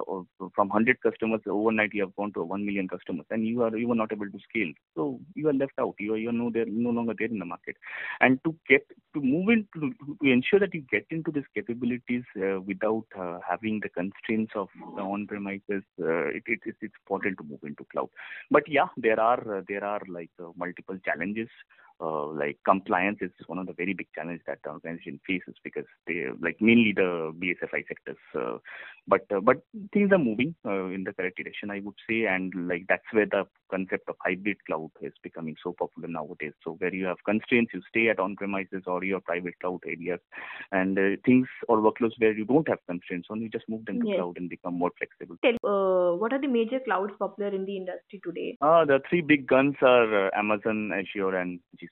from 0.55 0.69
100 0.69 1.01
customers 1.03 1.41
overnight 1.47 1.93
you 1.93 2.03
have 2.03 2.17
gone 2.17 2.33
to 2.33 2.43
1 2.43 2.65
million 2.65 2.89
customers 2.89 3.27
and 3.31 3.47
you 3.47 3.63
are 3.63 3.77
you 3.77 3.91
are 3.93 4.01
not 4.03 4.13
able 4.13 4.31
to 4.31 4.39
scale. 4.49 4.73
So 4.95 5.21
you 5.35 5.49
are 5.49 5.53
left 5.53 5.79
out. 5.79 5.95
You 5.99 6.15
are 6.15 6.19
you 6.19 6.31
are 6.31 6.39
no 6.41 6.51
there 6.51 6.67
no 6.67 6.91
longer 6.91 7.15
there 7.19 7.29
in 7.29 7.39
the 7.39 7.45
market. 7.45 7.77
And 8.21 8.39
to 8.45 8.55
get 8.69 8.87
to 9.15 9.21
move 9.21 9.49
into 9.49 9.93
to 10.23 10.31
ensure 10.31 10.61
that 10.61 10.75
get 10.81 11.07
into 11.11 11.31
these 11.31 11.45
capabilities 11.55 12.25
uh, 12.37 12.61
without 12.61 13.07
uh, 13.19 13.39
having 13.49 13.81
the 13.81 13.89
constraints 13.89 14.53
of 14.55 14.69
the 14.97 15.03
on-premises 15.03 15.83
uh, 16.01 16.27
it, 16.29 16.43
it, 16.47 16.61
it's 16.65 16.83
important 16.83 17.39
to 17.39 17.45
move 17.45 17.61
into 17.63 17.85
cloud. 17.93 18.09
But 18.51 18.65
yeah, 18.69 18.89
there 18.97 19.21
are 19.21 19.65
there 19.69 19.85
are 19.85 20.03
like 20.09 20.31
multiple 20.57 20.99
challenges 21.05 21.49
uh, 22.01 22.27
like 22.27 22.59
compliance 22.65 23.19
is 23.21 23.31
one 23.47 23.59
of 23.59 23.67
the 23.67 23.73
very 23.73 23.95
big 23.95 24.09
challenges 24.15 24.45
that 24.47 24.59
the 24.65 24.71
organization 24.71 25.19
faces 25.27 25.55
because 25.65 25.87
they 26.07 26.27
like 26.41 26.57
mainly 26.61 26.93
the 26.95 27.33
BSFI 27.39 27.87
sectors. 27.89 28.19
Uh, 28.35 28.59
but 29.09 29.23
uh, 29.35 29.41
but 29.41 29.63
things 29.93 30.13
are 30.13 30.19
moving 30.19 30.55
uh, 30.67 30.87
in 30.87 31.05
the 31.05 31.13
correct 31.13 31.39
direction, 31.39 31.71
I 31.71 31.81
would 31.81 31.95
say, 32.09 32.27
and 32.27 32.53
like 32.69 32.85
that's 32.89 33.07
where 33.13 33.27
the 33.27 33.45
concept 33.71 34.09
of 34.09 34.17
hybrid 34.21 34.59
cloud 34.67 34.91
is 35.01 35.13
becoming 35.23 35.57
so 35.63 35.75
popular 35.79 36.09
nowadays. 36.09 36.53
So 36.65 36.73
where 36.73 36.95
you 36.95 37.07
have 37.07 37.25
constraints, 37.25 37.73
you 37.73 37.81
stay 37.89 38.09
at 38.09 38.19
on-premises 38.19 38.83
or 38.87 39.03
your 39.05 39.21
private 39.21 39.59
cloud 39.61 39.81
areas, 39.87 40.21
and 40.73 40.99
uh, 40.99 41.17
things 41.25 41.47
or 41.69 41.79
workloads 41.79 42.19
where 42.19 42.33
you 42.33 42.45
don't 42.45 42.69
have 42.69 42.79
constraints, 42.87 43.29
only 43.31 43.49
just 43.49 43.69
move 43.69 43.87
them 43.87 44.01
to 44.01 44.09
yes. 44.09 44.17
cloud 44.19 44.37
and 44.37 44.51
become 44.51 44.75
more 44.75 44.91
flexible. 44.99 45.37
Uh, 45.45 46.17
what 46.17 46.33
are 46.33 46.41
the 46.41 46.49
major 46.49 46.81
clouds 46.85 47.13
popular 47.19 47.55
in 47.55 47.65
the 47.65 47.77
industry 47.77 48.21
today? 48.23 48.59
Uh, 48.61 48.85
the 48.85 49.01
three 49.09 49.23
big 49.23 49.47
guns 49.47 49.77
are 49.81 50.35
Amazon, 50.37 50.93
Azure, 50.93 51.37
and 51.37 51.61
GCP. 51.81 51.86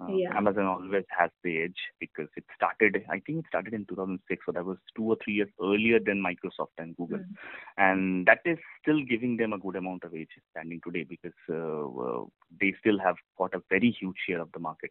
Uh, 0.00 0.08
Yeah. 0.08 0.36
Amazon 0.36 0.66
always 0.66 1.04
has 1.18 1.30
the 1.42 1.62
edge 1.62 1.80
because 2.00 2.28
it 2.36 2.44
started, 2.54 3.04
I 3.08 3.20
think 3.20 3.40
it 3.40 3.46
started 3.48 3.74
in 3.74 3.86
2006, 3.86 4.44
so 4.44 4.52
that 4.52 4.64
was 4.64 4.78
two 4.96 5.04
or 5.04 5.16
three 5.22 5.34
years 5.34 5.48
earlier 5.60 5.98
than 5.98 6.22
Microsoft 6.22 6.76
and 6.78 6.96
Google. 6.96 7.18
Mm. 7.18 7.36
And 7.78 8.26
that 8.26 8.40
is 8.44 8.58
still 8.82 9.02
giving 9.04 9.36
them 9.36 9.52
a 9.52 9.58
good 9.58 9.76
amount 9.76 10.04
of 10.04 10.14
edge 10.14 10.36
standing 10.50 10.80
today 10.84 11.04
because 11.04 11.38
uh, 11.50 11.88
uh, 11.88 12.24
they 12.60 12.74
still 12.80 12.98
have 12.98 13.16
got 13.38 13.54
a 13.54 13.62
very 13.70 13.90
huge 13.90 14.16
share 14.26 14.40
of 14.40 14.52
the 14.52 14.60
market. 14.60 14.90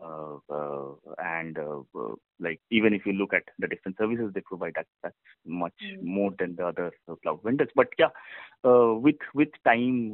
Uh, 0.00 0.36
uh, 0.48 0.92
and 1.18 1.58
uh, 1.58 1.80
uh, 1.98 2.14
like 2.40 2.58
even 2.70 2.94
if 2.94 3.04
you 3.04 3.12
look 3.12 3.34
at 3.34 3.42
the 3.58 3.68
different 3.68 3.96
services 3.98 4.30
they 4.34 4.40
provide, 4.40 4.72
that 4.74 4.86
that's 5.02 5.14
much 5.44 5.74
Mm. 5.82 6.02
more 6.02 6.30
than 6.38 6.56
the 6.56 6.66
other 6.66 6.92
uh, 7.08 7.14
cloud 7.22 7.40
vendors. 7.44 7.68
But 7.74 7.88
yeah, 7.98 8.08
uh, 8.64 8.94
with 8.94 9.16
with 9.34 9.48
time, 9.64 10.12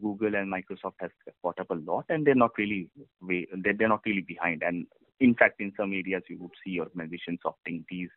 Google 0.00 0.36
and 0.36 0.52
Microsoft 0.52 0.94
has 1.00 1.10
caught 1.42 1.58
up 1.58 1.70
a 1.70 1.74
lot, 1.74 2.04
and 2.10 2.24
they're 2.24 2.34
not 2.34 2.52
really 2.58 2.88
they're, 3.20 3.74
they're 3.74 3.88
not 3.88 4.02
really 4.06 4.20
behind. 4.22 4.62
And 4.62 4.86
in 5.22 5.34
fact, 5.34 5.60
in 5.60 5.72
some 5.76 5.92
areas, 5.92 6.22
you 6.28 6.38
would 6.40 6.50
see 6.64 6.80
organizations 6.80 7.40
opting 7.46 7.84
these, 7.88 8.08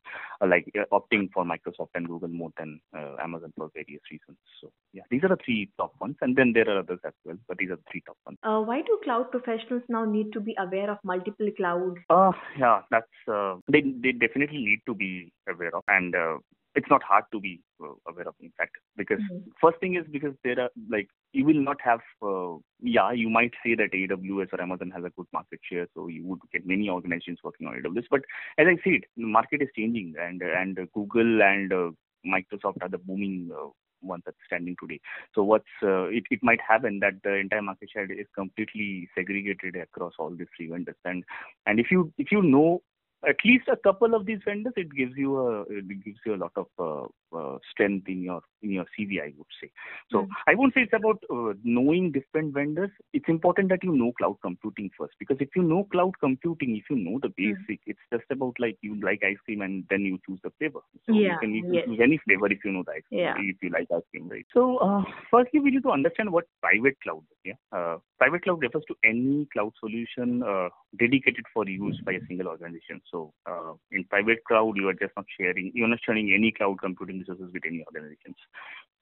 uh, 0.41 0.47
like 0.47 0.65
uh, 0.77 0.85
opting 0.91 1.29
for 1.33 1.45
Microsoft 1.45 1.93
and 1.93 2.07
Google 2.07 2.29
more 2.29 2.51
than 2.57 2.79
uh, 2.97 3.15
Amazon 3.21 3.53
for 3.55 3.69
various 3.73 4.01
reasons. 4.11 4.37
So 4.61 4.71
yeah, 4.93 5.03
these 5.11 5.23
are 5.23 5.29
the 5.29 5.37
three 5.45 5.69
top 5.77 5.93
ones, 6.01 6.15
and 6.21 6.35
then 6.35 6.53
there 6.53 6.67
are 6.69 6.79
others 6.79 6.99
as 7.05 7.13
well, 7.23 7.37
but 7.47 7.57
these 7.57 7.69
are 7.69 7.75
the 7.75 7.89
three 7.91 8.03
top 8.05 8.17
ones. 8.25 8.37
Uh, 8.43 8.61
why 8.61 8.81
do 8.81 8.99
cloud 9.03 9.31
professionals 9.31 9.83
now 9.87 10.03
need 10.05 10.33
to 10.33 10.39
be 10.39 10.55
aware 10.57 10.89
of 10.89 10.97
multiple 11.03 11.49
clouds? 11.55 11.97
Uh, 12.09 12.31
yeah, 12.57 12.81
that's 12.89 13.17
uh, 13.31 13.55
they 13.71 13.81
they 13.81 14.11
definitely 14.11 14.63
need 14.65 14.81
to 14.85 14.95
be 14.95 15.31
aware 15.47 15.75
of, 15.75 15.83
and 15.87 16.15
uh, 16.15 16.37
it's 16.75 16.89
not 16.89 17.03
hard 17.03 17.23
to 17.31 17.39
be 17.39 17.61
uh, 17.83 17.93
aware 18.09 18.27
of, 18.27 18.35
in 18.41 18.51
fact, 18.57 18.75
because 18.97 19.21
Mhm. 19.31 19.43
first 19.61 19.79
thing 19.79 19.95
is 19.95 20.05
because 20.15 20.35
there 20.43 20.59
are 20.59 20.69
like 20.89 21.09
you 21.33 21.45
will 21.45 21.61
not 21.69 21.79
have 21.81 22.01
uh, 22.21 22.55
yeah 22.81 23.11
you 23.11 23.29
might 23.29 23.53
say 23.63 23.75
that 23.75 23.93
AWS 23.93 24.53
or 24.53 24.61
Amazon 24.61 24.91
has 24.91 25.03
a 25.03 25.09
good 25.11 25.27
market 25.33 25.59
share, 25.69 25.87
so 25.93 26.07
you 26.07 26.25
would 26.25 26.39
get 26.51 26.65
many 26.65 26.89
organizations 26.89 27.39
working 27.43 27.67
on 27.67 27.75
AWS, 27.81 28.07
but 28.11 28.21
as 28.57 28.67
I 28.67 28.75
said, 28.83 29.01
the 29.17 29.25
market 29.39 29.61
is 29.61 29.69
changing, 29.75 30.13
and 30.27 30.41
and 30.41 30.77
Google 30.93 31.41
and 31.41 31.73
uh, 31.73 31.91
Microsoft 32.25 32.81
are 32.81 32.89
the 32.89 32.97
booming. 33.09 33.51
Uh, 33.63 33.69
ones 34.01 34.23
that's 34.25 34.37
standing 34.45 34.75
today. 34.79 34.99
So 35.33 35.43
what's 35.43 35.65
uh, 35.83 36.03
it, 36.05 36.23
it 36.29 36.39
might 36.43 36.59
happen 36.61 36.99
that 36.99 37.13
the 37.23 37.35
entire 37.35 37.61
market 37.61 37.89
share 37.91 38.11
is 38.11 38.27
completely 38.35 39.09
segregated 39.15 39.75
across 39.75 40.13
all 40.19 40.29
these 40.29 40.47
three 40.55 40.69
vendors. 40.69 40.95
And 41.05 41.23
and 41.65 41.79
if 41.79 41.87
you 41.91 42.13
if 42.17 42.31
you 42.31 42.41
know 42.41 42.81
at 43.27 43.37
least 43.43 43.67
a 43.71 43.77
couple 43.77 44.13
of 44.13 44.25
these 44.25 44.39
vendors, 44.45 44.73
it 44.75 44.93
gives 44.95 45.13
you 45.17 45.37
a 45.39 45.61
it 45.63 46.03
gives 46.03 46.19
you 46.25 46.35
a 46.35 46.41
lot 46.43 46.51
of 46.55 46.67
uh, 46.79 47.07
uh, 47.35 47.57
strength 47.71 48.07
in 48.07 48.21
your 48.21 48.41
in 48.61 48.71
your 48.71 48.85
CV, 48.97 49.21
I 49.21 49.31
would 49.37 49.47
say. 49.61 49.69
So 50.11 50.19
Mm. 50.23 50.27
I 50.47 50.55
won't 50.55 50.73
say 50.73 50.81
it's 50.81 50.93
about 50.93 51.23
uh, 51.29 51.53
knowing 51.63 52.11
different 52.11 52.53
vendors. 52.53 52.89
It's 53.13 53.29
important 53.29 53.69
that 53.69 53.83
you 53.83 53.95
know 53.95 54.11
cloud 54.13 54.37
computing 54.41 54.89
first, 54.97 55.13
because 55.19 55.37
if 55.39 55.49
you 55.55 55.63
know 55.63 55.83
cloud 55.91 56.13
computing, 56.19 56.75
if 56.77 56.89
you 56.89 56.97
know 56.97 57.19
the 57.21 57.29
Mm. 57.29 57.35
basic, 57.43 57.81
it's 57.85 58.05
just 58.13 58.25
about 58.31 58.55
like 58.59 58.77
you 58.81 58.95
like 59.01 59.23
ice 59.23 59.37
cream 59.45 59.61
and 59.61 59.85
then 59.89 60.01
you 60.01 60.19
choose 60.25 60.39
the 60.43 60.51
flavor. 60.57 60.81
So 61.05 61.13
Yeah, 61.13 61.33
you 61.33 61.37
can, 61.39 61.53
you 61.53 61.73
yes. 61.73 61.85
choose 61.87 61.99
any 62.01 62.17
flavor 62.25 62.51
if 62.51 62.63
you 62.65 62.71
know 62.71 62.83
the 62.83 62.93
ice 62.93 63.07
cream, 63.09 63.21
Yeah. 63.21 63.37
if 63.53 63.61
you 63.61 63.69
like 63.69 63.87
ice 63.99 64.07
cream, 64.11 64.29
right? 64.29 64.45
So 64.53 64.77
uh, 64.77 65.03
firstly, 65.31 65.59
we 65.59 65.71
need 65.71 65.83
to 65.83 65.91
understand 65.91 66.31
what 66.31 66.45
private 66.61 66.99
cloud 67.01 67.23
is. 67.31 67.37
Yeah, 67.51 67.59
uh, 67.77 67.97
private 68.17 68.43
cloud 68.43 68.61
refers 68.61 68.83
to 68.87 68.95
any 69.03 69.47
cloud 69.53 69.73
solution 69.79 70.41
uh, 70.43 70.69
dedicated 70.97 71.45
for 71.53 71.67
use 71.67 71.99
by 72.05 72.13
a 72.13 72.19
single 72.27 72.47
organization. 72.47 73.01
So 73.11 73.33
uh, 73.45 73.73
in 73.91 74.03
private 74.05 74.39
cloud, 74.47 74.73
you 74.77 74.87
are 74.89 74.93
just 74.93 75.13
not 75.15 75.25
sharing, 75.37 75.71
you're 75.75 75.87
not 75.87 75.99
sharing 76.05 76.33
any 76.33 76.51
cloud 76.51 76.77
computing 76.81 77.19
resources 77.27 77.53
with 77.53 77.63
any 77.65 77.83
organizations. 77.85 78.35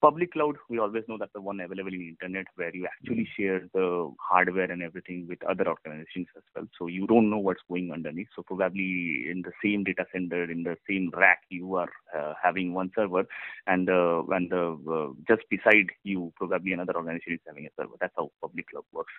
Public 0.02 0.34
cloud, 0.34 0.58
we 0.70 0.80
always 0.80 1.04
know 1.08 1.18
that's 1.18 1.32
the 1.34 1.40
one 1.40 1.62
available 1.62 1.94
in 1.94 2.00
the 2.00 2.10
internet 2.10 2.46
where 2.56 2.76
you 2.76 2.86
actually 2.86 3.26
share 3.38 3.62
the 3.74 4.12
hardware 4.20 4.70
and 4.70 4.84
everything 4.84 5.26
with 5.30 5.42
other 5.50 5.66
organizations 5.66 6.28
as 6.36 6.44
well. 6.54 6.66
So 6.78 6.88
you 6.88 7.08
don't 7.08 7.30
know 7.30 7.38
what's 7.38 7.62
going 7.70 7.90
underneath. 7.94 8.28
So 8.36 8.44
probably 8.44 9.28
in 9.32 9.44
the 9.46 9.54
same 9.64 9.86
data 9.86 10.06
center, 10.12 10.44
in 10.52 10.64
the 10.64 10.76
same 10.90 11.10
rack, 11.16 11.44
you 11.50 11.76
are 11.76 11.90
uh, 12.14 12.34
having 12.44 12.74
one 12.74 12.92
server, 12.94 13.24
and 13.66 13.90
uh, 13.90 14.24
and 14.32 14.52
uh, 14.52 14.76
uh, 14.92 15.08
just 15.26 15.44
beside 15.50 15.88
you, 16.04 16.34
probably 16.36 16.74
another 16.74 16.98
organization 16.98 17.36
is 17.36 17.40
having 17.48 17.66
a 17.66 17.70
server. 17.80 17.96
That's 18.02 18.14
how 18.18 18.30
public 18.42 18.72
cloud 18.72 18.84
works. 18.92 19.14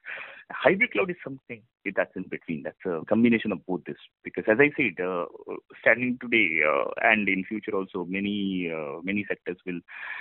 Hybrid 0.50 0.92
cloud 0.92 1.08
is 1.08 1.16
something 1.24 1.62
that's 1.96 2.14
in 2.16 2.24
between. 2.24 2.62
That's 2.62 2.84
a 2.86 3.04
combination 3.06 3.52
of 3.52 3.64
both 3.66 3.84
this. 3.84 3.96
Because 4.22 4.44
as 4.48 4.58
I 4.60 4.70
said, 4.76 5.04
uh, 5.04 5.26
standing 5.80 6.18
today 6.20 6.60
uh, 6.66 6.90
and 7.02 7.28
in 7.28 7.44
future 7.44 7.74
also, 7.74 8.04
many 8.08 8.70
uh, 8.74 9.00
many 9.02 9.24
sectors 9.28 9.56
will 9.66 9.80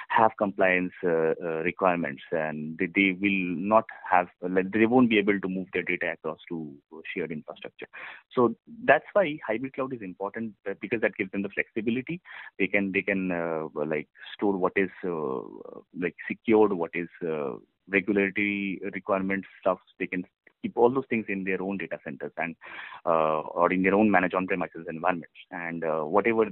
have 0.10 0.32
compliance 0.38 0.94
uh, 1.04 1.34
uh, 1.44 1.62
requirements, 1.64 2.24
and 2.32 2.78
they, 2.78 2.88
they 2.94 3.18
will 3.20 3.56
not 3.58 3.86
have 4.10 4.28
like, 4.42 4.72
they 4.72 4.86
won't 4.86 5.10
be 5.10 5.18
able 5.18 5.40
to 5.40 5.48
move 5.48 5.68
their 5.74 5.84
data 5.84 6.14
across 6.14 6.40
to 6.50 6.74
shared 7.14 7.32
infrastructure. 7.32 7.88
So 8.34 8.56
that's 8.86 9.06
why 9.14 9.38
hybrid 9.48 9.74
cloud 9.74 9.94
is 9.94 10.02
important 10.02 10.54
uh, 10.70 10.74
because 10.82 11.02
that 11.02 11.16
gives 11.16 11.32
them 11.32 11.44
the 11.44 11.50
flexibility. 11.50 12.22
They 12.60 12.68
can 12.68 12.92
they 12.92 13.02
can 13.02 13.30
like 13.74 14.08
store 14.36 14.58
what 14.58 14.74
is 14.76 14.90
like 16.00 16.16
secured, 16.28 16.74
what 16.74 16.92
is 16.94 17.08
regulatory 17.90 18.82
requirements 18.94 19.48
stuff. 19.60 19.80
They 20.00 20.08
can 20.08 20.24
keep 20.64 20.78
all 20.78 20.90
those 20.90 21.06
things 21.10 21.26
in 21.28 21.44
their 21.44 21.62
own 21.62 21.78
data 21.78 22.00
centers 22.04 22.32
and 22.38 22.56
uh, 23.06 23.42
or 23.42 23.72
in 23.72 23.84
their 23.84 23.94
own 23.96 24.10
managed 24.10 24.34
on-premises 24.34 24.86
environments. 24.90 25.36
And 25.52 25.84
uh, 25.84 26.02
whatever 26.02 26.46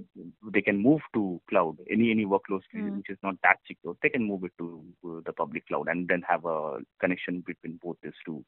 they 0.54 0.62
can 0.62 0.78
move 0.78 1.02
to 1.14 1.42
cloud, 1.50 1.78
any 1.90 2.12
any 2.12 2.26
workloads 2.26 2.68
Mm. 2.76 2.98
which 2.98 3.10
is 3.10 3.18
not 3.24 3.36
that 3.44 3.58
secure, 3.68 3.96
they 4.02 4.10
can 4.10 4.24
move 4.24 4.44
it 4.44 4.52
to 4.58 4.84
uh, 5.06 5.22
the 5.26 5.34
public 5.34 5.68
cloud 5.68 5.88
and 5.88 6.08
then 6.08 6.22
have 6.28 6.46
a 6.46 6.78
connection 7.00 7.44
between 7.46 7.80
both 7.84 7.98
these 8.04 8.14
two 8.26 8.44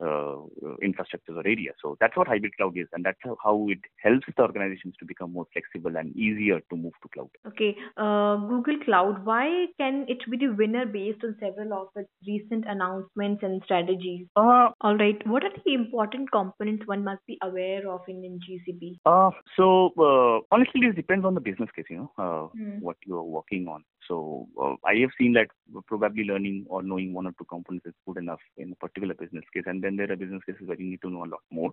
uh, 0.00 0.36
infrastructures 0.82 1.36
or 1.36 1.46
areas. 1.46 1.74
So 1.80 1.96
that's 2.00 2.16
what 2.16 2.28
hybrid 2.28 2.56
cloud 2.56 2.76
is, 2.76 2.88
and 2.92 3.04
that's 3.04 3.18
how- 3.42 3.66
it 3.68 3.78
helps 4.02 4.26
the 4.36 4.42
organizations 4.42 4.96
to 4.98 5.04
become 5.04 5.32
more 5.32 5.46
flexible 5.52 5.96
and 5.96 6.14
easier 6.16 6.60
to 6.70 6.76
move 6.76 6.92
to 7.02 7.08
cloud. 7.08 7.30
Okay, 7.46 7.76
uh, 7.96 8.36
Google 8.36 8.78
Cloud, 8.84 9.24
why 9.24 9.66
can 9.78 10.04
it 10.08 10.18
be 10.30 10.36
the 10.36 10.48
winner 10.48 10.84
based 10.86 11.22
on 11.24 11.36
several 11.40 11.72
of 11.72 11.88
its 11.96 12.10
recent 12.26 12.64
announcements 12.66 13.42
and 13.42 13.62
strategies? 13.64 14.26
Uh, 14.36 14.70
All 14.80 14.96
right, 14.96 15.24
what 15.26 15.44
are 15.44 15.52
the 15.64 15.74
important 15.74 16.30
components 16.32 16.86
one 16.86 17.04
must 17.04 17.24
be 17.26 17.38
aware 17.42 17.88
of 17.90 18.00
in, 18.08 18.24
in 18.24 18.38
GCP? 18.40 18.98
Uh, 19.06 19.30
so 19.56 19.92
uh, 19.98 20.40
honestly, 20.50 20.80
this 20.86 20.94
depends 20.96 21.24
on 21.24 21.34
the 21.34 21.40
business 21.40 21.70
case, 21.76 21.86
you 21.90 21.98
know, 21.98 22.12
uh, 22.18 22.48
Hmm. 22.56 22.78
what 22.80 22.96
you 23.06 23.16
are 23.16 23.22
working 23.22 23.68
on. 23.68 23.84
So 24.08 24.48
uh, 24.60 24.74
I 24.84 24.94
have 25.00 25.10
seen 25.18 25.32
that 25.34 25.48
probably 25.86 26.24
learning 26.24 26.66
or 26.68 26.82
knowing 26.82 27.12
one 27.14 27.26
or 27.26 27.32
two 27.38 27.44
components 27.44 27.86
is 27.86 27.94
good 28.06 28.18
enough 28.18 28.40
in 28.56 28.72
a 28.72 28.76
particular 28.76 29.14
business 29.14 29.44
case, 29.54 29.64
and 29.66 29.82
then 29.84 29.96
there 29.96 30.10
are 30.10 30.16
business 30.16 30.42
cases 30.46 30.66
where 30.66 30.80
you 30.80 30.86
need 30.90 31.02
to 31.02 31.10
know 31.10 31.24
a 31.24 31.32
lot 31.34 31.42
more. 31.50 31.70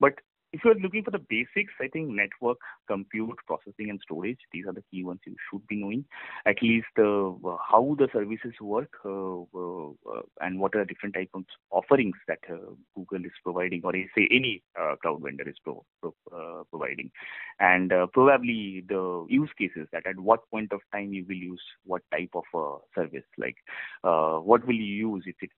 But 0.00 0.14
if 0.54 0.60
you're 0.64 0.76
looking 0.76 1.02
for 1.02 1.10
the 1.10 1.18
basics, 1.18 1.72
I 1.80 1.88
think 1.88 2.10
network, 2.10 2.58
compute, 2.86 3.36
processing, 3.44 3.90
and 3.90 4.00
storage, 4.00 4.38
these 4.52 4.66
are 4.66 4.72
the 4.72 4.84
key 4.88 5.02
ones 5.02 5.18
you 5.26 5.34
should 5.50 5.66
be 5.66 5.76
knowing. 5.76 6.04
At 6.46 6.62
least 6.62 6.94
uh, 6.96 7.34
how 7.68 7.96
the 7.98 8.08
services 8.12 8.54
work 8.60 8.90
uh, 9.04 9.40
uh, 9.40 10.22
and 10.40 10.60
what 10.60 10.76
are 10.76 10.84
the 10.84 10.86
different 10.86 11.16
types 11.16 11.30
of 11.34 11.44
offerings 11.72 12.14
that 12.28 12.38
uh, 12.48 12.70
Google 12.94 13.24
is 13.24 13.32
providing, 13.42 13.80
or 13.82 13.92
say 14.16 14.28
any 14.30 14.62
uh, 14.80 14.94
cloud 15.02 15.22
vendor 15.22 15.48
is 15.48 15.56
pro- 15.64 15.84
pro- 16.00 16.14
uh, 16.32 16.62
providing, 16.70 17.10
and 17.58 17.92
probably 18.12 18.84
the 18.88 19.26
use 19.28 19.50
cases 19.58 19.88
that 19.92 20.06
at 20.06 20.18
what 20.20 20.48
point 20.52 20.72
of 20.72 20.80
time 20.92 21.12
you 21.12 21.24
will 21.28 21.34
use 21.34 21.62
what 21.84 22.02
type 22.12 22.30
of 22.34 22.80
service, 22.94 23.24
like 23.38 23.56
what 24.02 24.64
will 24.66 24.74
you 24.74 25.10
use 25.10 25.24
if 25.26 25.36
it's 25.40 25.52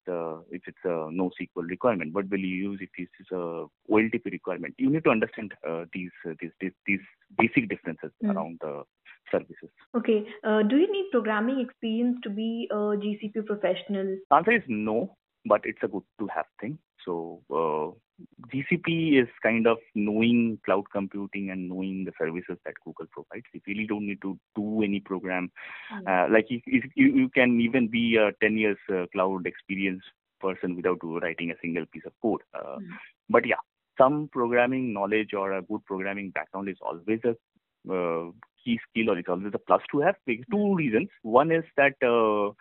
if 0.51 0.61
it's 0.65 0.85
a 0.85 1.09
NoSQL 1.13 1.69
requirement, 1.69 2.15
what 2.15 2.27
will 2.31 2.39
you 2.39 2.71
use 2.71 2.79
if 2.81 2.89
it's 2.97 3.31
a 3.31 3.65
OLTP 3.89 4.31
requirement. 4.31 4.75
You 4.87 4.93
need 4.93 5.03
to 5.03 5.09
understand 5.09 5.53
uh, 5.69 5.83
these, 5.93 6.11
uh, 6.25 6.33
these 6.39 6.51
these 6.61 6.71
these 6.85 7.05
basic 7.37 7.69
differences 7.69 8.11
Mm. 8.23 8.33
around 8.33 8.59
the 8.61 8.83
services. 9.31 9.69
Okay, 9.99 10.19
uh, 10.43 10.61
do 10.63 10.77
you 10.77 10.89
need 10.91 11.07
programming 11.11 11.59
experience 11.59 12.17
to 12.23 12.29
be 12.29 12.67
a 12.71 12.75
GCP 13.03 13.45
professional? 13.45 14.17
Answer 14.31 14.53
is 14.53 14.63
no, 14.67 15.17
but 15.45 15.61
it's 15.65 15.83
a 15.83 15.89
good 15.89 16.03
to 16.19 16.27
have 16.35 16.45
thing. 16.61 16.77
So 17.03 17.41
uh, 17.51 17.87
GCP 18.53 19.21
is 19.21 19.27
kind 19.43 19.67
of 19.67 19.77
knowing 19.95 20.59
cloud 20.65 20.85
computing 20.93 21.49
and 21.51 21.67
knowing 21.69 22.05
the 22.05 22.13
services 22.17 22.57
that 22.65 22.75
Google 22.85 23.07
provides. 23.11 23.45
You 23.53 23.61
really 23.67 23.87
don't 23.87 24.07
need 24.07 24.21
to 24.21 24.37
do 24.55 24.81
any 24.83 25.01
program. 25.01 25.51
Mm. 25.93 26.07
Uh, 26.07 26.33
like 26.33 26.47
if, 26.49 26.61
if 26.65 26.83
you, 26.95 27.07
you 27.13 27.29
can 27.29 27.59
even 27.61 27.87
be 27.87 28.15
a 28.15 28.31
10 28.41 28.57
years 28.57 28.77
uh, 28.89 29.05
cloud 29.13 29.45
experience 29.45 30.03
person 30.39 30.75
without 30.75 30.99
writing 31.03 31.51
a 31.51 31.55
single 31.61 31.85
piece 31.91 32.05
of 32.05 32.13
code. 32.21 32.41
Uh, 32.53 32.77
Mm. 32.77 32.97
But 33.29 33.45
yeah, 33.45 33.63
some 33.97 34.29
programming 34.31 34.93
knowledge 34.93 35.33
or 35.33 35.53
a 35.53 35.61
good 35.61 35.83
programming 35.85 36.31
background 36.31 36.69
is 36.69 36.77
always 36.81 37.19
a 37.25 37.35
uh, 37.93 38.31
key 38.63 38.79
skill 38.89 39.11
or 39.11 39.17
it's 39.17 39.29
always 39.29 39.53
a 39.53 39.59
plus 39.59 39.81
to 39.91 39.99
have. 40.01 40.15
Two 40.51 40.75
reasons. 40.75 41.09
One 41.23 41.51
is 41.51 41.63
that 41.77 41.95
uh, 42.03 42.53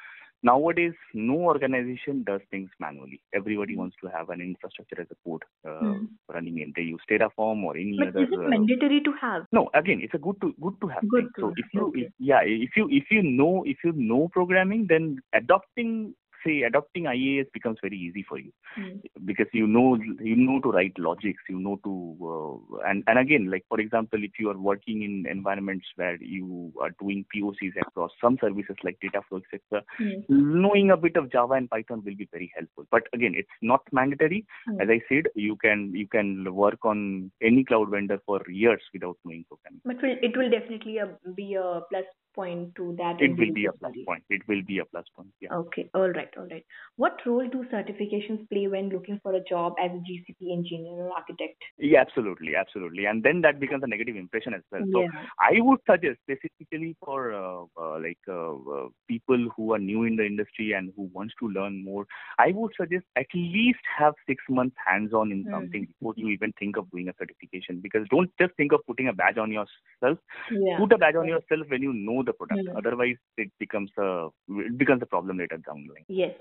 nowadays 0.42 0.92
no 1.14 1.34
organization 1.34 2.22
does 2.24 2.40
things 2.50 2.70
manually. 2.78 3.20
Everybody 3.34 3.76
wants 3.76 3.96
to 4.02 4.08
have 4.08 4.30
an 4.30 4.40
infrastructure 4.40 5.00
as 5.00 5.08
a 5.10 5.16
code 5.28 5.42
uh, 5.66 5.94
Hmm. 5.94 6.04
running 6.32 6.58
in. 6.58 6.72
They 6.76 6.82
use 6.82 7.00
Terraform 7.10 7.64
or 7.64 7.76
any 7.76 7.96
But 7.98 8.08
other. 8.08 8.22
is 8.24 8.28
it 8.32 8.38
uh, 8.38 8.48
mandatory 8.48 9.00
to 9.02 9.12
have? 9.20 9.46
no, 9.52 9.68
again, 9.74 10.00
it's 10.02 10.14
a 10.14 10.18
good 10.18 10.40
to 10.42 10.54
good 10.60 10.80
to 10.82 10.88
have. 10.88 11.08
Good 11.08 11.24
thing. 11.24 11.30
to 11.36 11.40
so 11.40 11.46
have, 11.48 11.58
if 11.58 11.66
you 11.74 11.86
okay. 11.88 12.00
if, 12.02 12.12
yeah, 12.18 12.40
if 12.44 12.76
you 12.76 12.88
if 12.90 13.04
you 13.10 13.22
know 13.22 13.64
if 13.66 13.78
you 13.84 13.92
know 13.92 14.28
programming, 14.32 14.86
then 14.88 15.18
adopting 15.34 16.14
say 16.46 16.62
adopting 16.62 17.04
IaC 17.04 17.52
becomes 17.52 17.78
very 17.82 17.98
easy 17.98 18.24
for 18.28 18.38
you 18.38 18.52
Mm. 18.78 19.00
because 19.24 19.46
you 19.52 19.66
know 19.66 19.96
you 20.20 20.36
know 20.36 20.60
to 20.60 20.70
write 20.70 20.98
logics, 20.98 21.42
you 21.48 21.58
know 21.58 21.76
to 21.84 21.92
uh, 22.30 22.88
and 22.88 23.02
and 23.06 23.18
again 23.18 23.50
like 23.50 23.64
for 23.70 23.80
example 23.80 24.22
if 24.22 24.32
you 24.38 24.50
are 24.50 24.58
working 24.58 25.02
in 25.02 25.24
environments 25.30 25.86
where 25.96 26.18
you 26.22 26.72
are 26.80 26.90
doing 27.00 27.24
POCs 27.34 27.76
across 27.80 28.10
some 28.20 28.36
services 28.40 28.76
like 28.84 28.98
Dataflow 29.02 29.40
etc. 29.40 29.82
Mm. 30.00 30.24
Knowing 30.28 30.90
a 30.90 30.96
bit 30.96 31.16
of 31.16 31.32
Java 31.32 31.54
and 31.54 31.70
Python 31.70 32.02
will 32.04 32.16
be 32.16 32.28
very 32.30 32.52
helpful. 32.54 32.84
But 32.90 33.04
again, 33.14 33.32
it's 33.34 33.48
not 33.62 33.80
mandatory. 33.92 34.44
Mm. 34.68 34.82
As 34.82 34.88
I 34.90 35.00
said, 35.08 35.28
you 35.34 35.56
can 35.56 35.94
you 35.94 36.06
can 36.06 36.54
work 36.54 36.84
on 36.84 37.30
any 37.42 37.64
cloud 37.64 37.90
vendor 37.90 38.20
for 38.26 38.42
years 38.48 38.82
without 38.92 39.16
knowing 39.24 39.46
programming. 39.48 39.80
But 39.86 40.02
will, 40.02 40.16
it 40.22 40.36
will 40.36 40.50
definitely 40.50 41.00
be 41.34 41.54
a 41.54 41.80
plus 41.90 42.04
point 42.36 42.74
to 42.76 42.94
that. 42.98 43.20
It 43.20 43.36
will 43.38 43.52
be 43.52 43.66
a 43.66 43.72
plus 43.72 43.94
point. 44.06 44.22
It 44.30 44.42
will 44.46 44.62
be 44.66 44.78
a 44.78 44.84
plus 44.84 45.06
point. 45.16 45.30
Yeah. 45.40 45.54
Okay. 45.54 45.88
All 45.94 46.10
right. 46.10 46.28
All 46.36 46.46
right. 46.50 46.64
What 46.96 47.18
role 47.26 47.48
do 47.48 47.64
certifications 47.72 48.48
play 48.50 48.68
when 48.68 48.90
looking 48.90 49.18
for 49.22 49.34
a 49.34 49.42
job 49.44 49.74
as 49.82 49.90
a 49.90 50.00
GCP 50.08 50.52
engineer 50.52 51.06
or 51.06 51.12
architect? 51.16 51.62
Yeah, 51.78 52.00
absolutely, 52.02 52.54
absolutely. 52.56 53.06
And 53.06 53.22
then 53.22 53.40
that 53.42 53.60
becomes 53.60 53.82
a 53.82 53.86
negative 53.88 54.16
impression 54.16 54.54
as 54.54 54.62
well. 54.70 54.82
So 54.92 55.00
Yeah. 55.02 55.26
I 55.40 55.60
would 55.60 55.80
suggest 55.90 56.18
specifically 56.22 56.96
for 57.04 57.32
uh, 57.34 57.64
uh, 57.80 57.98
like 58.00 58.18
uh, 58.28 58.54
uh, 58.76 58.88
people 59.08 59.48
who 59.56 59.72
are 59.72 59.78
new 59.78 60.04
in 60.04 60.16
the 60.16 60.24
industry 60.26 60.72
and 60.72 60.92
who 60.96 61.10
wants 61.12 61.34
to 61.40 61.48
learn 61.48 61.82
more, 61.84 62.06
I 62.38 62.52
would 62.52 62.72
suggest 62.76 63.04
at 63.16 63.26
least 63.34 63.80
have 63.98 64.14
six 64.26 64.42
months 64.48 64.76
hands-on 64.84 65.32
in 65.32 65.44
Hmm. 65.44 65.50
something 65.52 65.86
before 65.86 66.14
you 66.16 66.28
even 66.28 66.52
think 66.58 66.76
of 66.76 66.90
doing 66.90 67.08
a 67.08 67.14
certification. 67.18 67.80
Because 67.80 68.06
don't 68.10 68.30
just 68.40 68.54
think 68.56 68.72
of 68.72 68.80
putting 68.86 69.08
a 69.08 69.12
badge 69.12 69.38
on 69.38 69.52
yourself. 69.52 70.18
Yeah. 70.50 70.78
Put 70.78 70.92
a 70.92 70.98
badge 70.98 71.14
on 71.16 71.28
yourself 71.28 71.66
when 71.68 71.82
you 71.82 71.92
know 71.92 72.22
the 72.26 72.34
product. 72.40 72.68
Hmm. 72.68 72.76
Otherwise, 72.76 73.16
it 73.38 73.50
becomes 73.58 73.90
a 73.98 74.28
it 74.68 74.76
becomes 74.78 75.02
a 75.02 75.06
problem 75.06 75.38
later 75.38 75.58
down 75.68 75.86
the 75.86 75.94
line. 75.94 76.04
Yes. 76.08 76.34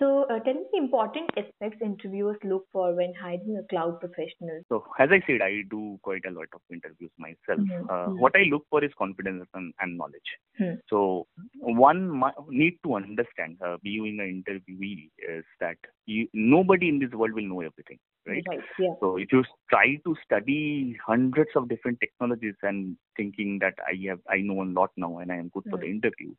So, 0.00 0.24
uh, 0.24 0.38
tell 0.40 0.54
me 0.54 0.64
the 0.72 0.78
important 0.78 1.30
aspects 1.42 1.84
interviewers 1.90 2.36
look 2.44 2.66
for 2.72 2.94
when 2.94 3.14
hiring 3.22 3.56
a 3.62 3.66
cloud 3.72 4.00
professional. 4.00 4.60
So 4.68 4.84
as 4.98 5.10
I 5.18 5.20
said, 5.26 5.42
I 5.42 5.62
do 5.70 5.98
quite 6.02 6.26
a 6.26 6.34
lot 6.38 6.48
of 6.58 6.60
interviews 6.78 7.12
myself. 7.26 7.60
Mhm. 7.60 7.90
Uh, 7.96 8.08
Mhm. 8.10 8.18
What 8.24 8.36
I 8.36 8.44
look 8.54 8.66
for 8.70 8.84
is 8.84 8.92
confidence 9.04 9.48
and, 9.54 9.72
and 9.80 9.96
knowledge. 10.02 10.30
Hmm. 10.58 10.74
So 10.88 11.26
one 11.60 12.22
need 12.48 12.78
to 12.84 12.94
understand, 12.94 13.58
uh, 13.64 13.76
being 13.82 14.18
an 14.20 14.42
interviewee, 14.42 15.10
is 15.28 15.44
that 15.60 15.76
you, 16.06 16.28
nobody 16.32 16.88
in 16.88 16.98
this 16.98 17.10
world 17.10 17.32
will 17.32 17.46
know 17.46 17.60
everything, 17.60 17.98
right? 18.26 18.42
Right. 18.48 18.60
Yeah. 18.78 18.94
So 19.00 19.16
if 19.16 19.32
you 19.32 19.44
try 19.68 19.96
to 20.04 20.16
study 20.24 20.96
hundreds 21.04 21.50
of 21.56 21.68
different 21.68 22.00
technologies 22.00 22.54
and 22.62 22.96
thinking 23.16 23.58
that 23.60 23.74
I 23.86 23.94
have 24.08 24.20
I 24.30 24.38
know 24.38 24.62
a 24.62 24.64
lot 24.64 24.90
now 24.96 25.18
and 25.18 25.30
I 25.30 25.36
am 25.36 25.48
good 25.48 25.64
for 25.70 25.78
the 25.78 25.86
Hmm. 25.86 25.92
interview, 25.92 26.34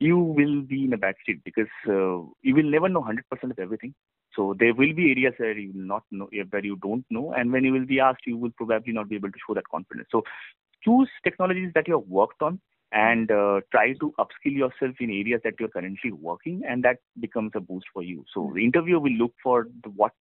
you 0.00 0.18
will 0.18 0.62
be 0.62 0.84
in 0.84 0.92
a 0.92 0.98
bad 0.98 1.14
state 1.22 1.44
because 1.44 1.70
uh, 1.86 2.26
you 2.42 2.54
will 2.54 2.70
never 2.70 2.88
know 2.88 3.02
100% 3.02 3.50
of 3.50 3.58
everything. 3.58 3.94
So 4.34 4.54
there 4.58 4.74
will 4.74 4.94
be 4.94 5.10
areas 5.10 5.34
where 5.38 5.58
you 5.58 5.72
will 5.72 5.86
not 5.86 6.04
know 6.10 6.28
where 6.50 6.64
you 6.64 6.76
don't 6.76 7.04
know, 7.10 7.32
and 7.32 7.52
when 7.52 7.64
you 7.64 7.72
will 7.72 7.86
be 7.86 8.00
asked, 8.00 8.26
you 8.26 8.36
will 8.36 8.52
probably 8.56 8.92
not 8.92 9.08
be 9.08 9.16
able 9.16 9.30
to 9.30 9.38
show 9.46 9.54
that 9.54 9.68
confidence. 9.68 10.08
So 10.10 10.22
choose 10.84 11.08
technologies 11.24 11.72
that 11.74 11.88
you 11.88 11.98
have 11.98 12.08
worked 12.08 12.40
on 12.42 12.60
and 12.92 13.30
uh, 13.30 13.60
try 13.70 13.92
to 13.94 14.12
upskill 14.18 14.56
yourself 14.56 14.96
in 15.00 15.10
areas 15.10 15.40
that 15.44 15.54
you're 15.58 15.68
currently 15.68 16.12
working 16.12 16.62
and 16.68 16.82
that 16.84 16.98
becomes 17.20 17.52
a 17.54 17.60
boost 17.60 17.86
for 17.92 18.02
you. 18.02 18.24
So 18.34 18.50
the 18.54 18.64
interviewer 18.64 19.00
will 19.00 19.12
look 19.12 19.34
for 19.42 19.68
the, 19.84 19.90
what 19.90 20.12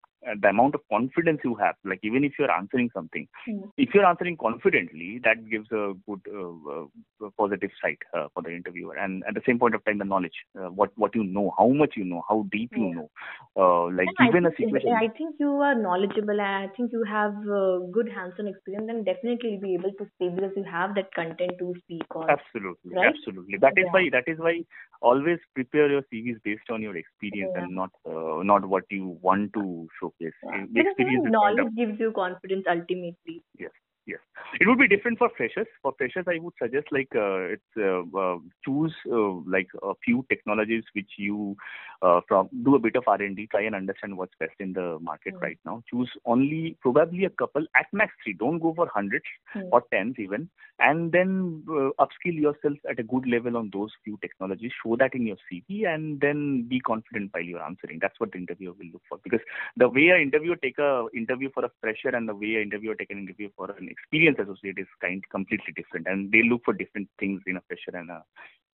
the 0.40 0.48
amount 0.48 0.75
of 0.75 0.80
confidence 0.90 1.40
you 1.44 1.54
have 1.54 1.75
like 1.84 2.00
even 2.02 2.25
if 2.25 2.32
you're 2.38 2.50
answering 2.50 2.90
something 2.94 3.26
Hmm. 3.46 3.64
if 3.76 3.94
you're 3.94 4.04
answering 4.06 4.37
confidently 4.37 5.20
that 5.25 5.48
gives 5.48 5.70
a 5.72 5.92
good 6.06 6.20
uh, 6.32 6.82
uh, 7.25 7.30
positive 7.38 7.70
side 7.82 7.98
uh, 8.16 8.26
for 8.34 8.42
the 8.42 8.50
interviewer 8.50 8.96
and 8.96 9.22
at 9.28 9.34
the 9.34 9.42
same 9.46 9.58
point 9.58 9.75
of 9.75 9.84
time 9.84 9.98
the 9.98 10.04
knowledge 10.04 10.38
uh, 10.58 10.68
what 10.68 10.90
what 10.96 11.14
you 11.14 11.25
know 11.25 11.52
how 11.58 11.68
much 11.68 11.94
you 11.96 12.04
know 12.04 12.22
how 12.28 12.44
deep 12.52 12.70
you 12.76 12.88
Yeah. 12.88 12.94
know 12.94 13.10
uh, 13.56 13.84
like 13.94 14.08
And 14.18 14.18
given 14.18 14.44
I 14.44 14.48
a 14.48 14.50
situation 14.56 14.90
I 14.96 15.08
think 15.16 15.37
you 15.38 15.50
are 15.60 15.75
knowledgeable 15.75 16.40
and 16.40 16.42
I 16.42 16.68
think 16.76 16.92
you 16.92 17.04
have 17.04 17.32
uh, 17.60 17.78
good 17.92 18.08
hands-on 18.14 18.48
experience 18.48 18.87
then 18.87 19.04
definitely 19.04 19.50
you'll 19.52 19.60
be 19.60 19.75
able 19.75 19.92
to 19.92 20.06
speak 20.14 20.34
because 20.37 20.52
you 20.56 20.64
have 20.64 20.94
that 20.96 21.12
content 21.14 21.52
to 21.58 21.75
speak 21.84 22.14
on. 22.14 22.28
Absolutely, 22.28 22.92
Right? 22.92 23.14
absolutely. 23.14 23.58
That 23.58 23.75
is 23.78 23.87
Yeah. 23.87 23.92
why 23.92 24.08
that 24.12 24.25
is 24.26 24.38
why 24.38 24.64
always 25.00 25.38
prepare 25.54 25.88
your 25.90 26.02
CVs 26.12 26.42
based 26.44 26.68
on 26.70 26.82
your 26.82 26.96
experience 26.96 27.52
Yeah. 27.54 27.62
and 27.62 27.75
not 27.75 27.90
uh, 28.06 28.42
not 28.42 28.64
what 28.66 28.84
you 28.90 29.18
want 29.22 29.52
to 29.54 29.88
showcase. 30.09 30.35
Because 30.73 30.94
knowledge 31.27 31.75
gives 31.77 32.01
you 32.01 32.12
confidence 32.12 32.64
ultimately. 32.68 33.42
yes, 33.59 33.73
yes. 34.09 34.21
It 34.61 34.66
would 34.66 34.79
be 34.79 34.88
different 34.88 35.18
for 35.18 35.29
freshers. 35.37 35.66
For 35.83 35.92
freshers, 35.99 36.25
I 36.27 36.38
would 36.40 36.55
suggest 36.61 36.87
like 36.90 37.09
uh, 37.14 37.55
it's 37.55 37.73
uh, 37.77 38.03
uh, 38.18 38.38
choose 38.64 38.94
uh, 39.12 39.35
like 39.57 39.68
a 39.83 39.92
few 40.05 40.25
technologies 40.31 40.85
which 40.94 41.11
you 41.18 41.57
uh, 42.03 42.21
from 42.27 42.49
do 42.64 42.75
a 42.75 42.79
bit 42.79 42.97
of 42.97 43.05
R 43.07 43.21
and 43.23 43.37
D, 43.37 43.47
try 43.51 43.62
and 43.62 43.75
understand 43.75 44.16
what's 44.16 44.33
best 44.40 44.55
in 44.59 44.73
the 44.73 44.99
market 45.01 45.35
Mm. 45.35 45.42
right 45.42 45.59
now. 45.66 45.83
Choose 45.90 46.11
only 46.25 46.77
probably 46.81 47.25
a 47.25 47.31
couple 47.42 47.66
at 47.77 47.87
max 47.92 48.12
three. 48.25 48.33
Don't 48.44 48.59
go 48.66 48.73
for 48.75 48.88
hundreds 48.94 49.25
Hmm. 49.53 49.68
or 49.73 49.83
tens 49.92 50.16
even, 50.18 50.49
and 50.79 51.12
then 51.12 51.62
uh, 51.68 51.90
upskill 52.05 52.38
yourself 52.47 52.79
at 52.90 52.99
a 52.99 53.03
good 53.14 53.27
level 53.35 53.57
on 53.62 53.71
those 53.73 53.90
few 54.05 54.16
technologies. 54.23 54.73
Show 54.83 54.97
that 54.97 55.14
in 55.14 55.27
your 55.27 55.37
CV, 55.51 55.85
and 55.92 56.21
then 56.21 56.66
be 56.68 56.81
confident 56.81 57.31
while 57.35 57.42
you're 57.53 57.62
answering. 57.71 57.99
That's 58.01 58.18
what 58.21 58.33
the 58.33 58.38
interviewer 58.38 58.75
will 58.79 58.90
look 58.94 59.03
for. 59.09 59.18
Because 59.23 59.40
the 59.77 59.88
way 59.88 60.09
an 60.16 60.23
interviewer 60.23 60.57
take 60.57 60.79
a 60.79 61.07
interview 61.23 61.51
for 61.53 61.64
a 61.64 61.71
fresher 61.83 62.16
and 62.21 62.29
the 62.29 62.35
way 62.35 62.55
an 62.57 62.62
interviewer 62.62 62.94
take 62.94 63.11
an 63.11 63.18
interview 63.18 63.51
for 63.57 63.71
an 63.71 63.88
experienced 63.98 64.40
associate 64.40 64.78
is 64.78 64.87
kind 65.00 65.22
completely 65.30 65.72
different, 65.76 66.06
and 66.06 66.30
they 66.32 66.42
look 66.48 66.62
for 66.64 66.74
different 66.74 67.08
things 67.18 67.42
in 67.46 67.56
a 67.56 67.61
fresher 67.68 67.96
and 67.96 68.11
a 68.11 68.22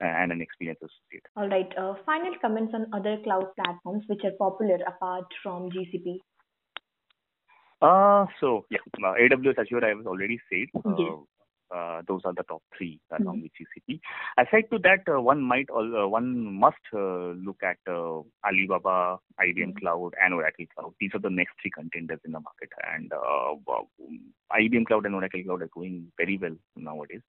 and 0.01 0.33
an 0.33 0.41
experienced 0.41 0.83
associate. 0.83 1.25
All 1.37 1.49
right. 1.49 1.71
Uh, 1.79 1.95
final 2.05 2.35
comments 2.41 2.73
on 2.75 2.87
other 2.93 3.19
cloud 3.23 3.47
platforms 3.57 4.05
which 4.09 4.23
are 4.25 4.33
popular 4.39 4.79
apart 4.87 5.25
from 5.43 5.71
GCP. 5.71 6.19
Uh, 7.81 8.27
so 8.41 8.65
yeah, 8.71 8.79
uh, 9.05 9.15
AWS 9.21 9.59
Azure 9.59 9.85
I 9.85 9.91
have 9.91 10.07
already 10.07 10.41
said. 10.51 10.69
Uh, 10.85 10.97
Yes. 10.99 11.13
Uh, 11.75 12.03
those 12.09 12.21
are 12.25 12.33
the 12.35 12.45
top 12.45 12.63
three 12.77 13.01
along 13.19 13.43
with 13.43 13.53
GCP. 13.59 14.01
Aside 14.39 14.65
to 14.71 14.79
that, 14.81 15.03
uh, 15.13 15.21
one 15.21 15.43
might 15.43 15.69
uh, 15.71 16.09
one 16.09 16.29
must 16.65 16.85
uh, 16.93 17.33
look 17.49 17.61
at 17.63 17.79
uh, 17.91 18.21
Alibaba, 18.47 19.19
IBM 19.41 19.73
Mhm. 19.73 19.81
Cloud, 19.81 20.15
and 20.23 20.35
Oracle 20.35 20.67
Cloud. 20.75 20.93
These 21.01 21.15
are 21.15 21.19
the 21.21 21.31
next 21.31 21.55
three 21.61 21.71
contenders 21.71 22.21
in 22.25 22.33
the 22.33 22.41
market, 22.41 22.71
and 22.93 23.11
IBM 24.53 24.87
Cloud 24.87 25.07
and 25.07 25.15
Oracle 25.15 25.43
Cloud 25.43 25.63
are 25.63 25.71
going 25.75 26.13
very 26.17 26.39
well 26.39 26.57
nowadays. 26.77 27.23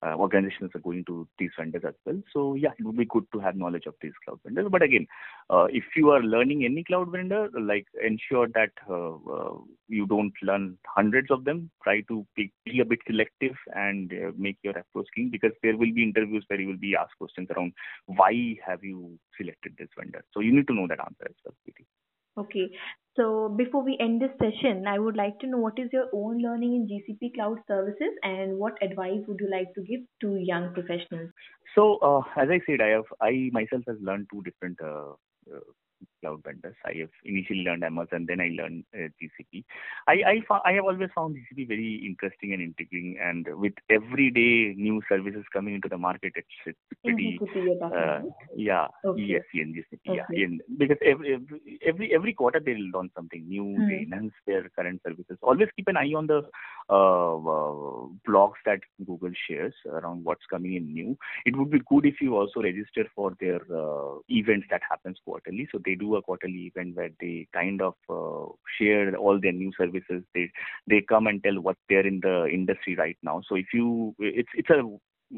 Uh, 0.00 0.14
organizations 0.14 0.70
are 0.74 0.80
going 0.80 1.04
to 1.04 1.26
these 1.38 1.50
vendors 1.58 1.82
as 1.86 1.94
well. 2.06 2.20
So 2.32 2.54
yeah, 2.54 2.70
it 2.78 2.84
would 2.84 2.96
be 2.96 3.04
good 3.04 3.24
to 3.32 3.40
have 3.40 3.56
knowledge 3.56 3.86
of 3.86 3.94
these 4.00 4.12
cloud 4.24 4.38
vendors. 4.44 4.68
But 4.70 4.82
again, 4.82 5.06
uh, 5.50 5.66
if 5.70 5.84
you 5.96 6.10
are 6.10 6.22
learning 6.22 6.64
any 6.64 6.84
cloud 6.84 7.10
vendor, 7.10 7.48
like 7.60 7.86
ensure 8.04 8.46
that 8.54 8.70
uh, 8.88 9.14
uh, 9.14 9.58
you 9.88 10.06
don't 10.06 10.32
learn 10.42 10.78
hundreds 10.86 11.30
of 11.30 11.44
them. 11.44 11.70
Try 11.82 12.02
to 12.02 12.24
be, 12.36 12.52
be 12.64 12.80
a 12.80 12.84
bit 12.84 13.00
selective 13.06 13.56
and 13.74 14.12
uh, 14.12 14.30
make 14.36 14.58
your 14.62 14.78
approach 14.78 15.06
clean 15.14 15.30
because 15.30 15.52
there 15.62 15.76
will 15.76 15.92
be 15.92 16.02
interviews 16.02 16.44
where 16.46 16.60
you 16.60 16.68
will 16.68 16.76
be 16.76 16.94
asked 16.94 17.18
questions 17.18 17.48
around 17.56 17.72
why 18.06 18.56
have 18.64 18.84
you 18.84 19.18
selected 19.36 19.74
this 19.78 19.88
vendor. 19.98 20.24
So 20.32 20.40
you 20.40 20.54
need 20.54 20.68
to 20.68 20.74
know 20.74 20.86
that 20.88 21.00
answer 21.00 21.26
as 21.26 21.34
well. 21.44 21.54
Okay. 22.38 22.70
So 23.16 23.48
before 23.48 23.82
we 23.82 23.96
end 23.98 24.22
this 24.22 24.30
session, 24.38 24.86
I 24.86 25.00
would 25.00 25.16
like 25.16 25.40
to 25.40 25.48
know 25.48 25.58
what 25.58 25.76
is 25.76 25.88
your 25.92 26.06
own 26.14 26.38
learning 26.38 26.74
in 26.74 26.86
GCP 26.86 27.34
cloud 27.34 27.58
services 27.66 28.14
and 28.22 28.56
what 28.56 28.80
advice 28.80 29.18
would 29.26 29.40
you 29.40 29.50
like 29.50 29.74
to 29.74 29.82
give 29.82 30.00
to 30.20 30.36
young 30.36 30.72
professionals? 30.72 31.30
So 31.74 31.98
uh, 31.98 32.20
as 32.40 32.48
I 32.48 32.60
said, 32.64 32.80
I 32.80 32.90
have 32.90 33.04
I 33.20 33.50
myself 33.52 33.82
has 33.88 33.96
learned 34.00 34.28
two 34.32 34.42
different 34.42 34.78
uh, 34.80 35.14
uh, 35.52 35.60
cloud 36.20 36.42
vendors. 36.44 36.76
I 36.84 36.94
have 37.00 37.10
initially 37.24 37.62
learned 37.62 37.84
Amazon, 37.84 38.26
then 38.28 38.40
I 38.40 38.50
learned 38.60 38.84
uh, 38.94 39.08
GCP. 39.20 39.64
I 40.06 40.14
I, 40.32 40.60
I 40.64 40.72
have 40.72 40.84
always 40.84 41.10
found 41.14 41.36
GCP 41.36 41.68
very 41.68 41.94
interesting 42.06 42.52
and 42.52 42.62
intriguing, 42.62 43.18
and 43.22 43.46
with 43.58 43.74
every 43.90 44.30
day 44.30 44.74
new 44.76 45.00
services 45.08 45.44
coming 45.52 45.74
into 45.74 45.88
the 45.88 45.98
market, 45.98 46.32
it's, 46.36 46.48
it's 46.66 46.78
pretty. 47.04 47.38
GCP 47.40 47.54
you're 47.54 47.84
Uh, 47.84 48.22
yeah, 48.56 48.86
Okay. 49.04 49.22
yes, 49.22 49.42
in 49.54 49.74
GCP, 49.74 50.16
yeah, 50.16 50.26
in, 50.32 50.60
because 50.78 50.98
every, 51.04 51.38
every 51.86 52.14
every 52.14 52.32
quarter 52.32 52.60
they 52.60 52.74
will 52.74 52.90
launch 52.94 53.12
something 53.14 53.48
new, 53.48 53.64
they 53.88 54.04
Hmm. 54.06 54.12
enhance 54.12 54.32
their 54.46 54.68
current 54.70 55.00
services. 55.06 55.38
Always 55.42 55.68
keep 55.76 55.88
an 55.88 55.96
eye 55.96 56.12
on 56.14 56.26
the 56.26 56.42
blogs 56.90 58.58
that 58.64 58.80
Google 59.06 59.32
shares 59.48 59.74
around 59.86 60.24
what's 60.24 60.46
coming 60.50 60.74
in 60.74 60.92
new. 60.92 61.18
It 61.44 61.56
would 61.56 61.70
be 61.70 61.80
good 61.88 62.06
if 62.06 62.20
you 62.20 62.36
also 62.36 62.62
register 62.62 63.04
for 63.14 63.34
their 63.40 63.60
uh, 63.74 64.18
events 64.28 64.66
that 64.70 64.82
happens 64.88 65.18
quarterly. 65.24 65.68
So 65.70 65.80
they 65.84 65.94
do 65.94 66.16
a 66.16 66.22
quarterly 66.22 66.72
event 66.74 66.96
where 66.96 67.10
they 67.20 67.46
kind 67.52 67.82
of 67.82 67.94
uh, 68.08 68.52
share 68.78 69.16
all 69.16 69.38
their 69.40 69.52
new 69.52 69.72
services. 69.76 70.22
They 70.34 70.50
they 70.86 71.02
come 71.02 71.26
and 71.26 71.42
tell 71.42 71.60
what 71.60 71.76
they're 71.88 72.06
in 72.06 72.20
the 72.20 72.46
industry 72.46 72.96
right 72.96 73.18
now. 73.22 73.42
So 73.48 73.56
if 73.56 73.66
you, 73.72 74.14
it's 74.18 74.50
it's 74.54 74.70
a 74.70 74.82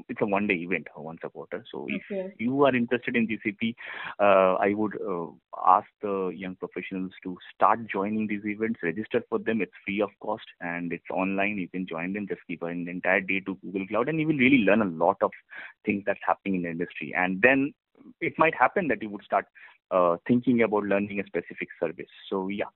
it's 0.09 0.21
a 0.21 0.27
one 0.27 0.47
day 0.47 0.55
event 0.55 0.87
once 0.97 1.21
a 1.25 1.29
quarter. 1.29 1.65
So 1.71 1.87
if 1.89 2.03
you 2.39 2.65
are 2.65 2.75
interested 2.75 3.17
in 3.17 3.27
GCP, 3.27 3.75
uh, 4.19 4.55
I 4.55 4.75
would 4.75 4.95
uh, 5.01 5.27
ask 5.67 5.87
the 6.03 6.33
young 6.35 6.57
professionals 6.57 7.13
to 7.25 7.37
start 7.55 7.87
joining 7.87 8.27
these 8.27 8.45
events. 8.45 8.81
Register 8.83 9.23
for 9.29 9.39
them. 9.39 9.61
It's 9.61 9.73
free 9.85 10.01
of 10.01 10.11
cost 10.21 10.45
and 10.61 10.93
it's 10.93 11.11
online. 11.11 11.59
You 11.59 11.69
can 11.69 11.87
join 11.87 12.13
them. 12.13 12.27
Just 12.29 12.43
give 12.49 12.63
an 12.63 12.89
entire 12.89 13.21
day 13.21 13.41
to 13.41 13.57
Google 13.57 13.87
Cloud, 13.89 14.09
and 14.09 14.21
you 14.21 14.27
will 14.27 14.37
really 14.37 14.65
learn 14.65 14.83
a 14.83 15.05
lot 15.05 15.17
of 15.23 15.31
things 15.85 16.05
that's 16.07 16.21
happening 16.27 16.57
in 16.57 16.63
the 16.63 16.71
industry. 16.71 17.13
And 17.17 17.43
then 17.43 17.73
it 18.21 18.35
might 18.39 18.55
happen 18.55 18.89
that 18.89 19.03
you 19.03 19.11
would 19.11 19.25
start 19.25 19.47
uh, 19.91 20.17
thinking 20.27 20.63
about 20.63 20.85
learning 20.85 21.21
a 21.21 21.27
specific 21.27 21.69
service. 21.81 22.13
So 22.29 22.49
yeah, 22.49 22.71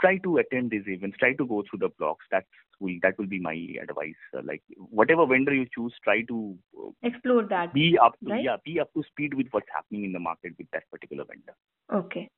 try 0.00 0.18
to 0.18 0.38
attend 0.38 0.70
these 0.70 0.84
events. 0.86 1.18
Try 1.18 1.34
to 1.34 1.46
go 1.46 1.62
through 1.68 1.80
the 1.80 1.90
blogs. 2.00 2.26
That's 2.30 2.46
will 2.80 2.96
that 3.02 3.18
will 3.18 3.26
be 3.26 3.38
my 3.40 3.56
advice. 3.82 4.14
Uh, 4.36 4.40
like 4.44 4.62
whatever 4.76 5.26
vendor 5.26 5.54
you 5.54 5.66
choose, 5.74 5.94
try 6.02 6.22
to 6.22 6.56
uh, 6.78 6.90
Explore 7.02 7.44
that. 7.50 7.74
be 7.74 7.98
up 8.02 8.14
to 8.24 8.30
right? 8.30 8.44
yeah 8.44 8.56
be 8.64 8.80
up 8.80 8.92
to 8.94 9.02
speed 9.10 9.34
with 9.34 9.46
what's 9.50 9.68
happening 9.74 10.04
in 10.04 10.12
the 10.12 10.18
market 10.18 10.54
with 10.58 10.68
that 10.72 10.84
particular 10.90 11.24
vendor. 11.24 11.54
Okay. 11.92 12.28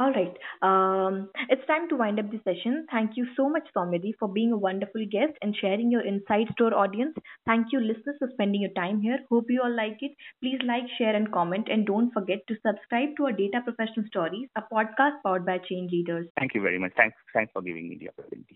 All 0.00 0.12
right. 0.12 0.34
Um, 0.62 1.28
it's 1.50 1.66
time 1.66 1.86
to 1.90 1.96
wind 1.96 2.18
up 2.18 2.30
the 2.30 2.40
session. 2.42 2.86
Thank 2.90 3.18
you 3.18 3.26
so 3.36 3.50
much, 3.50 3.64
Soumyadi, 3.76 4.12
for 4.18 4.28
being 4.28 4.50
a 4.50 4.56
wonderful 4.56 5.04
guest 5.12 5.36
and 5.42 5.54
sharing 5.60 5.90
your 5.90 6.00
insights 6.00 6.52
to 6.56 6.64
our 6.64 6.74
audience. 6.74 7.14
Thank 7.44 7.66
you, 7.70 7.80
listeners, 7.80 8.16
for 8.18 8.30
spending 8.32 8.62
your 8.62 8.72
time 8.72 9.02
here. 9.02 9.18
Hope 9.28 9.50
you 9.50 9.60
all 9.62 9.76
like 9.76 9.98
it. 10.00 10.12
Please 10.40 10.58
like, 10.66 10.84
share, 10.96 11.14
and 11.14 11.30
comment. 11.30 11.68
And 11.70 11.84
don't 11.84 12.10
forget 12.12 12.38
to 12.48 12.54
subscribe 12.66 13.10
to 13.18 13.26
our 13.26 13.32
Data 13.32 13.60
Professional 13.62 14.06
Stories, 14.06 14.48
a 14.56 14.62
podcast 14.72 15.20
powered 15.22 15.44
by 15.44 15.58
Change 15.58 15.92
Leaders. 15.92 16.28
Thank 16.38 16.54
you 16.54 16.62
very 16.62 16.78
much. 16.78 16.92
Thanks 16.96 17.16
thanks 17.34 17.52
for 17.52 17.60
giving 17.60 17.90
me 17.90 17.98
the 18.00 18.08
opportunity. 18.08 18.46